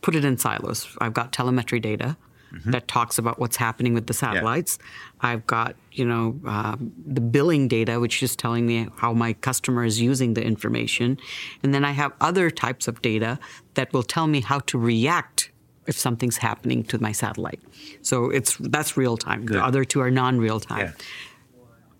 put 0.00 0.14
it 0.14 0.24
in 0.24 0.38
silos. 0.38 0.86
I've 1.00 1.14
got 1.14 1.32
telemetry 1.32 1.80
data. 1.80 2.16
mm-hmm. 2.52 2.70
that 2.70 2.88
talks 2.88 3.18
about 3.18 3.38
what's 3.38 3.56
happening 3.56 3.94
with 3.94 4.06
the 4.06 4.14
satellites. 4.14 4.78
Yeah. 4.80 5.30
I've 5.30 5.46
got, 5.46 5.76
you 5.92 6.04
know, 6.04 6.38
um, 6.46 6.92
the 7.06 7.20
billing 7.20 7.68
data, 7.68 8.00
which 8.00 8.22
is 8.22 8.36
telling 8.36 8.66
me 8.66 8.88
how 8.96 9.12
my 9.12 9.32
customer 9.34 9.84
is 9.84 10.00
using 10.00 10.34
the 10.34 10.42
information. 10.42 11.18
And 11.62 11.74
then 11.74 11.84
I 11.84 11.92
have 11.92 12.12
other 12.20 12.50
types 12.50 12.88
of 12.88 13.02
data 13.02 13.38
that 13.74 13.92
will 13.92 14.02
tell 14.02 14.26
me 14.26 14.40
how 14.40 14.60
to 14.60 14.78
react 14.78 15.50
if 15.86 15.96
something's 15.98 16.36
happening 16.36 16.84
to 16.84 16.98
my 16.98 17.12
satellite. 17.12 17.60
So 18.02 18.30
it's 18.30 18.56
that's 18.56 18.96
real 18.96 19.16
time. 19.16 19.46
Good. 19.46 19.56
The 19.56 19.64
other 19.64 19.84
two 19.84 20.00
are 20.00 20.10
non-real 20.10 20.60
time. 20.60 20.86
Yeah. 20.86 20.92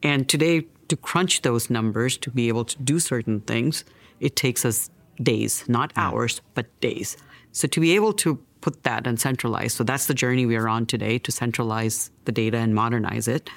And 0.02 0.28
today, 0.28 0.66
to 0.88 0.96
crunch 0.96 1.42
those 1.42 1.68
numbers 1.70 2.16
to 2.18 2.30
be 2.30 2.48
able 2.48 2.64
to 2.64 2.78
do 2.78 2.98
certain 2.98 3.40
things, 3.40 3.84
it 4.20 4.36
takes 4.36 4.64
us 4.64 4.90
days, 5.22 5.64
not 5.68 5.92
hours, 5.96 6.40
but 6.54 6.66
days. 6.80 7.16
So 7.52 7.68
to 7.68 7.80
be 7.80 7.94
able 7.94 8.12
to 8.14 8.36
put 8.60 8.82
that 8.82 9.06
and 9.06 9.20
centralize, 9.20 9.72
so 9.74 9.84
that's 9.84 10.06
the 10.06 10.14
journey 10.14 10.46
we 10.46 10.56
are 10.56 10.68
on 10.68 10.86
today 10.86 11.18
to 11.18 11.32
centralize 11.32 12.10
the 12.24 12.32
data 12.32 12.58
and 12.58 12.74
modernize 12.74 13.28
it 13.28 13.50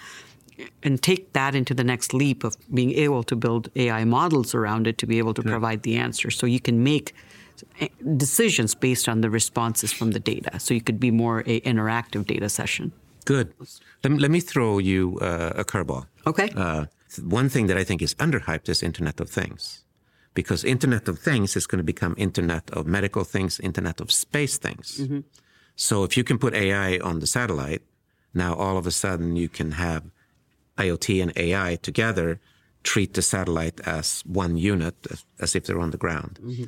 and 0.83 1.01
take 1.01 1.33
that 1.33 1.55
into 1.55 1.73
the 1.73 1.83
next 1.83 2.13
leap 2.13 2.43
of 2.43 2.55
being 2.73 2.91
able 2.91 3.23
to 3.23 3.35
build 3.35 3.69
AI 3.75 4.03
models 4.05 4.53
around 4.53 4.87
it 4.87 4.97
to 4.99 5.07
be 5.07 5.17
able 5.17 5.33
to 5.33 5.41
provide 5.41 5.83
the 5.83 5.97
answer. 5.97 6.29
So 6.29 6.45
you 6.45 6.59
can 6.59 6.83
make 6.83 7.13
decisions 8.17 8.75
based 8.75 9.07
on 9.09 9.21
the 9.21 9.29
responses 9.29 9.91
from 9.91 10.11
the 10.11 10.19
data. 10.19 10.59
So 10.59 10.73
you 10.73 10.81
could 10.81 10.99
be 10.99 11.11
more 11.11 11.39
a 11.41 11.61
interactive 11.61 12.25
data 12.25 12.49
session. 12.49 12.91
Good. 13.25 13.53
Let 14.03 14.11
me, 14.11 14.19
let 14.19 14.31
me 14.31 14.39
throw 14.39 14.79
you 14.79 15.17
uh, 15.21 15.53
a 15.55 15.63
curveball. 15.63 16.07
Okay. 16.25 16.49
Uh, 16.55 16.85
one 17.23 17.49
thing 17.49 17.67
that 17.67 17.77
I 17.77 17.83
think 17.83 18.01
is 18.01 18.15
underhyped 18.15 18.69
is 18.69 18.81
Internet 18.81 19.19
of 19.19 19.29
Things, 19.29 19.83
because 20.33 20.63
Internet 20.63 21.07
of 21.07 21.19
Things 21.19 21.55
is 21.55 21.67
going 21.67 21.79
to 21.79 21.83
become 21.83 22.15
Internet 22.17 22.69
of 22.71 22.87
medical 22.87 23.23
things, 23.23 23.59
Internet 23.59 23.99
of 23.99 24.11
space 24.11 24.57
things. 24.57 24.99
Mm-hmm. 24.99 25.19
So 25.75 26.03
if 26.03 26.15
you 26.17 26.23
can 26.23 26.37
put 26.37 26.53
AI 26.53 26.99
on 26.99 27.19
the 27.19 27.27
satellite, 27.27 27.81
now 28.33 28.53
all 28.53 28.77
of 28.77 28.87
a 28.87 28.91
sudden 28.91 29.35
you 29.35 29.49
can 29.49 29.71
have 29.71 30.03
IoT 30.77 31.21
and 31.21 31.33
AI 31.35 31.75
together 31.75 32.39
treat 32.83 33.13
the 33.13 33.21
satellite 33.21 33.79
as 33.85 34.23
one 34.25 34.57
unit, 34.57 34.95
as, 35.11 35.25
as 35.39 35.55
if 35.55 35.65
they're 35.65 35.79
on 35.79 35.91
the 35.91 35.97
ground. 35.97 36.39
Mm-hmm. 36.41 36.63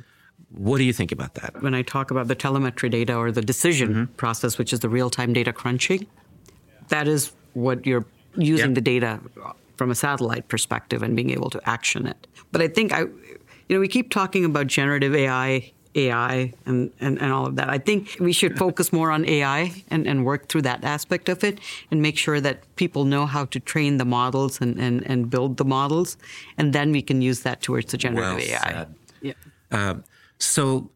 What 0.50 0.78
do 0.78 0.84
you 0.84 0.92
think 0.92 1.10
about 1.10 1.34
that? 1.34 1.60
When 1.62 1.74
I 1.74 1.82
talk 1.82 2.10
about 2.10 2.28
the 2.28 2.34
telemetry 2.34 2.88
data 2.88 3.16
or 3.16 3.32
the 3.32 3.42
decision 3.42 3.88
mm-hmm. 3.88 4.14
process, 4.14 4.56
which 4.58 4.72
is 4.72 4.80
the 4.80 4.88
real 4.88 5.10
time 5.10 5.32
data 5.32 5.52
crunching, 5.52 6.06
that 6.88 7.08
is 7.08 7.32
what 7.54 7.86
you're 7.86 8.04
using 8.36 8.70
yep. 8.70 8.74
the 8.74 8.80
data 8.80 9.20
from 9.76 9.90
a 9.90 9.94
satellite 9.94 10.48
perspective 10.48 11.02
and 11.02 11.16
being 11.16 11.30
able 11.30 11.50
to 11.50 11.68
action 11.68 12.06
it. 12.06 12.26
But 12.52 12.62
I 12.62 12.68
think 12.68 12.92
I, 12.92 13.06
you 13.68 13.76
know, 13.76 13.80
we 13.80 13.88
keep 13.88 14.10
talking 14.10 14.44
about 14.44 14.66
generative 14.66 15.14
AI, 15.14 15.72
AI, 15.94 16.52
and, 16.66 16.92
and, 17.00 17.20
and 17.20 17.32
all 17.32 17.46
of 17.46 17.56
that. 17.56 17.68
I 17.68 17.78
think 17.78 18.16
we 18.20 18.32
should 18.32 18.58
focus 18.64 18.92
more 18.92 19.10
on 19.10 19.28
AI 19.28 19.72
and, 19.90 20.06
and 20.06 20.24
work 20.24 20.48
through 20.48 20.62
that 20.62 20.84
aspect 20.84 21.28
of 21.28 21.44
it 21.44 21.58
and 21.90 22.02
make 22.02 22.18
sure 22.18 22.40
that 22.40 22.62
people 22.76 23.04
know 23.04 23.26
how 23.26 23.44
to 23.46 23.60
train 23.60 23.98
the 23.98 24.04
models 24.04 24.60
and, 24.60 24.78
and, 24.78 25.02
and 25.06 25.30
build 25.30 25.56
the 25.56 25.64
models. 25.64 26.16
And 26.58 26.72
then 26.72 26.92
we 26.92 27.02
can 27.02 27.22
use 27.22 27.40
that 27.40 27.62
towards 27.62 27.90
the 27.92 27.98
generative 27.98 28.48
well 28.48 28.60
AI. 28.60 28.72
Said. 28.72 28.94
Yeah. 29.22 29.32
Uh, 29.70 29.94
so, 30.38 30.90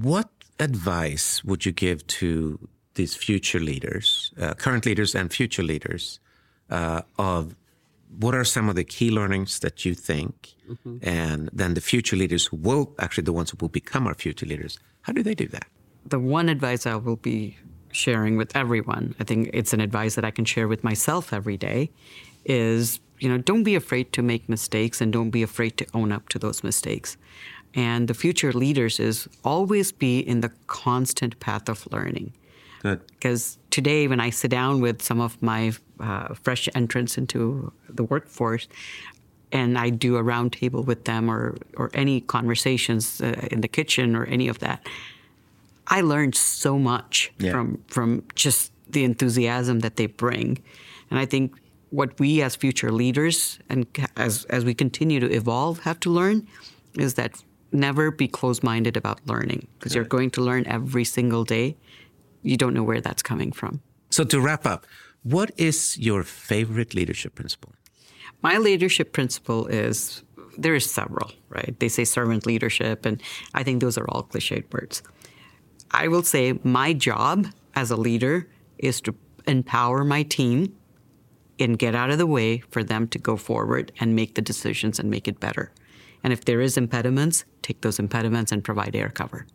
what 0.00 0.30
advice 0.58 1.44
would 1.44 1.66
you 1.66 1.72
give 1.72 2.06
to 2.06 2.68
these 2.94 3.14
future 3.14 3.60
leaders, 3.60 4.32
uh, 4.40 4.54
current 4.54 4.86
leaders 4.86 5.14
and 5.14 5.32
future 5.32 5.62
leaders, 5.62 6.18
uh, 6.70 7.02
of 7.18 7.54
what 8.18 8.34
are 8.34 8.44
some 8.44 8.68
of 8.68 8.76
the 8.76 8.84
key 8.84 9.10
learnings 9.10 9.58
that 9.60 9.84
you 9.84 9.94
think, 9.94 10.54
mm-hmm. 10.68 10.98
and 11.02 11.50
then 11.52 11.74
the 11.74 11.80
future 11.80 12.16
leaders 12.16 12.46
who 12.46 12.56
will 12.56 12.94
actually 12.98 13.24
the 13.24 13.32
ones 13.32 13.50
who 13.50 13.58
will 13.60 13.68
become 13.68 14.06
our 14.06 14.14
future 14.14 14.46
leaders, 14.46 14.78
how 15.02 15.12
do 15.12 15.22
they 15.22 15.34
do 15.34 15.46
that? 15.48 15.66
The 16.04 16.18
one 16.18 16.48
advice 16.48 16.86
I 16.86 16.96
will 16.96 17.16
be 17.16 17.58
sharing 17.92 18.36
with 18.36 18.54
everyone, 18.56 19.14
I 19.20 19.24
think 19.24 19.50
it's 19.52 19.72
an 19.72 19.80
advice 19.80 20.14
that 20.14 20.24
I 20.24 20.30
can 20.30 20.44
share 20.44 20.68
with 20.68 20.84
myself 20.84 21.32
every 21.32 21.56
day, 21.56 21.90
is 22.44 23.00
you 23.18 23.28
know 23.28 23.38
don't 23.38 23.64
be 23.64 23.74
afraid 23.74 24.12
to 24.12 24.22
make 24.22 24.48
mistakes 24.48 25.00
and 25.00 25.12
don't 25.12 25.30
be 25.30 25.42
afraid 25.42 25.76
to 25.78 25.86
own 25.94 26.12
up 26.12 26.28
to 26.30 26.38
those 26.38 26.62
mistakes. 26.62 27.16
And 27.74 28.08
the 28.08 28.14
future 28.14 28.52
leaders 28.52 28.98
is 28.98 29.28
always 29.44 29.92
be 29.92 30.20
in 30.20 30.40
the 30.40 30.50
constant 30.66 31.38
path 31.40 31.68
of 31.68 31.86
learning. 31.92 32.32
Good. 32.86 33.00
Because 33.08 33.58
today, 33.70 34.06
when 34.06 34.20
I 34.20 34.30
sit 34.30 34.50
down 34.50 34.80
with 34.80 35.02
some 35.02 35.20
of 35.20 35.42
my 35.42 35.72
uh, 35.98 36.34
fresh 36.34 36.68
entrants 36.74 37.18
into 37.18 37.72
the 37.88 38.04
workforce, 38.04 38.68
and 39.50 39.76
I 39.76 39.90
do 39.90 40.16
a 40.16 40.22
roundtable 40.22 40.84
with 40.84 41.04
them 41.04 41.28
or 41.28 41.56
or 41.76 41.90
any 41.94 42.20
conversations 42.20 43.20
uh, 43.20 43.48
in 43.50 43.60
the 43.60 43.68
kitchen 43.68 44.14
or 44.14 44.24
any 44.26 44.46
of 44.46 44.58
that, 44.60 44.86
I 45.88 46.00
learned 46.00 46.36
so 46.36 46.78
much 46.78 47.32
yeah. 47.38 47.50
from 47.50 47.82
from 47.88 48.22
just 48.36 48.72
the 48.88 49.02
enthusiasm 49.02 49.80
that 49.80 49.96
they 49.96 50.06
bring, 50.06 50.62
and 51.10 51.18
I 51.18 51.26
think 51.26 51.58
what 51.90 52.20
we 52.20 52.42
as 52.42 52.54
future 52.54 52.92
leaders 52.92 53.58
and 53.68 53.86
as 54.16 54.44
as 54.44 54.64
we 54.64 54.74
continue 54.74 55.18
to 55.18 55.30
evolve 55.40 55.80
have 55.80 55.98
to 56.00 56.10
learn 56.10 56.46
is 56.94 57.14
that 57.14 57.42
never 57.72 58.12
be 58.12 58.28
closed-minded 58.28 58.96
about 58.96 59.18
learning 59.26 59.66
because 59.74 59.92
you're 59.94 60.04
going 60.16 60.30
to 60.30 60.40
learn 60.40 60.64
every 60.66 61.04
single 61.04 61.44
day. 61.44 61.76
You 62.46 62.56
don't 62.56 62.74
know 62.74 62.84
where 62.84 63.00
that's 63.00 63.22
coming 63.22 63.50
from. 63.50 63.80
So 64.10 64.22
to 64.24 64.40
wrap 64.40 64.64
up, 64.66 64.86
what 65.24 65.50
is 65.56 65.98
your 65.98 66.22
favorite 66.22 66.94
leadership 66.94 67.34
principle? 67.34 67.72
My 68.40 68.58
leadership 68.58 69.12
principle 69.12 69.66
is 69.66 70.22
there 70.56 70.76
is 70.76 70.88
several, 70.88 71.32
right? 71.48 71.74
They 71.80 71.88
say 71.88 72.04
servant 72.04 72.46
leadership, 72.46 73.04
and 73.04 73.20
I 73.52 73.64
think 73.64 73.80
those 73.80 73.98
are 73.98 74.08
all 74.08 74.22
cliched 74.22 74.72
words. 74.72 75.02
I 75.90 76.06
will 76.06 76.22
say 76.22 76.58
my 76.62 76.92
job 76.92 77.48
as 77.74 77.90
a 77.90 77.96
leader 77.96 78.48
is 78.78 79.00
to 79.02 79.14
empower 79.46 80.04
my 80.04 80.22
team 80.22 80.74
and 81.58 81.78
get 81.78 81.94
out 81.94 82.10
of 82.10 82.18
the 82.18 82.26
way 82.26 82.58
for 82.70 82.84
them 82.84 83.08
to 83.08 83.18
go 83.18 83.36
forward 83.36 83.90
and 83.98 84.14
make 84.14 84.34
the 84.34 84.42
decisions 84.42 85.00
and 85.00 85.10
make 85.10 85.26
it 85.26 85.40
better. 85.40 85.72
And 86.22 86.32
if 86.32 86.44
there 86.44 86.60
is 86.60 86.76
impediments, 86.76 87.44
take 87.62 87.80
those 87.80 87.98
impediments 87.98 88.52
and 88.52 88.62
provide 88.62 88.94
air 88.94 89.08
cover. 89.08 89.46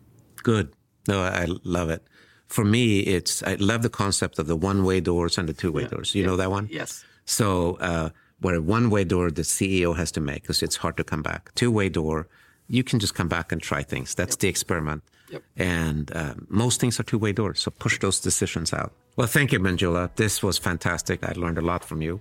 Good. 0.43 0.73
No, 1.07 1.21
I 1.21 1.47
love 1.63 1.89
it. 1.89 2.03
For 2.51 2.65
me, 2.65 2.99
it's 2.99 3.41
I 3.43 3.55
love 3.55 3.81
the 3.81 3.89
concept 3.89 4.37
of 4.37 4.47
the 4.47 4.57
one-way 4.57 4.99
doors 4.99 5.37
and 5.37 5.47
the 5.47 5.53
two-way 5.53 5.83
yeah. 5.83 5.87
doors. 5.87 6.13
You 6.13 6.23
yeah. 6.23 6.27
know 6.29 6.37
that 6.37 6.51
one? 6.51 6.67
Yes. 6.69 7.05
So 7.23 7.77
uh, 7.79 8.09
where 8.41 8.55
a 8.55 8.61
one-way 8.61 9.05
door 9.05 9.31
the 9.31 9.43
CEO 9.43 9.95
has 9.95 10.11
to 10.11 10.21
make 10.21 10.41
because 10.41 10.61
it's 10.61 10.75
hard 10.75 10.97
to 10.97 11.03
come 11.05 11.21
back. 11.21 11.53
Two-way 11.55 11.87
door, 11.87 12.27
you 12.67 12.83
can 12.83 12.99
just 12.99 13.15
come 13.15 13.29
back 13.29 13.53
and 13.53 13.61
try 13.61 13.83
things. 13.83 14.15
That's 14.15 14.33
yep. 14.33 14.39
the 14.39 14.49
experiment. 14.49 15.03
Yep. 15.29 15.43
And 15.55 16.11
uh, 16.11 16.33
most 16.49 16.81
things 16.81 16.99
are 16.99 17.03
two-way 17.03 17.31
doors. 17.31 17.61
So 17.61 17.71
push 17.71 17.99
those 17.99 18.19
decisions 18.19 18.73
out. 18.73 18.91
Well, 19.15 19.27
thank 19.27 19.53
you, 19.53 19.59
Manjula. 19.59 20.09
This 20.15 20.43
was 20.43 20.57
fantastic. 20.57 21.23
I 21.23 21.31
learned 21.37 21.57
a 21.57 21.61
lot 21.61 21.85
from 21.85 22.01
you. 22.01 22.19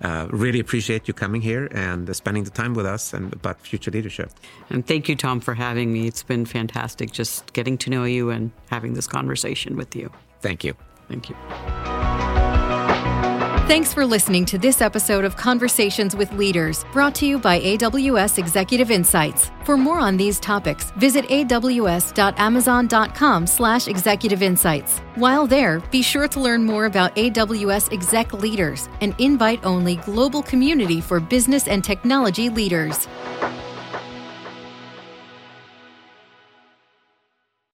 Uh, 0.00 0.26
really 0.30 0.60
appreciate 0.60 1.06
you 1.06 1.14
coming 1.14 1.42
here 1.42 1.68
and 1.72 2.14
spending 2.16 2.44
the 2.44 2.50
time 2.50 2.74
with 2.74 2.86
us 2.86 3.12
and 3.12 3.32
about 3.32 3.60
future 3.60 3.90
leadership. 3.90 4.30
And 4.70 4.86
thank 4.86 5.08
you, 5.08 5.16
Tom, 5.16 5.40
for 5.40 5.54
having 5.54 5.92
me. 5.92 6.06
It's 6.06 6.22
been 6.22 6.46
fantastic 6.46 7.12
just 7.12 7.52
getting 7.52 7.76
to 7.78 7.90
know 7.90 8.04
you 8.04 8.30
and 8.30 8.50
having 8.70 8.94
this 8.94 9.06
conversation 9.06 9.76
with 9.76 9.94
you. 9.94 10.10
Thank 10.40 10.64
you. 10.64 10.74
Thank 11.08 11.28
you. 11.28 11.36
Thanks 13.70 13.94
for 13.94 14.04
listening 14.04 14.44
to 14.46 14.58
this 14.58 14.80
episode 14.80 15.24
of 15.24 15.36
Conversations 15.36 16.16
with 16.16 16.32
Leaders, 16.32 16.84
brought 16.92 17.14
to 17.14 17.24
you 17.24 17.38
by 17.38 17.60
AWS 17.60 18.36
Executive 18.36 18.90
Insights. 18.90 19.52
For 19.62 19.76
more 19.76 20.00
on 20.00 20.16
these 20.16 20.40
topics, 20.40 20.90
visit 20.96 21.24
aws.amazon.com 21.28 23.46
slash 23.46 23.86
executive 23.86 24.42
insights. 24.42 24.98
While 25.14 25.46
there, 25.46 25.78
be 25.92 26.02
sure 26.02 26.26
to 26.26 26.40
learn 26.40 26.64
more 26.64 26.86
about 26.86 27.14
AWS 27.14 27.92
Exec 27.92 28.32
Leaders, 28.32 28.88
an 29.02 29.14
invite-only 29.20 29.96
global 29.98 30.42
community 30.42 31.00
for 31.00 31.20
business 31.20 31.68
and 31.68 31.84
technology 31.84 32.48
leaders. 32.48 33.06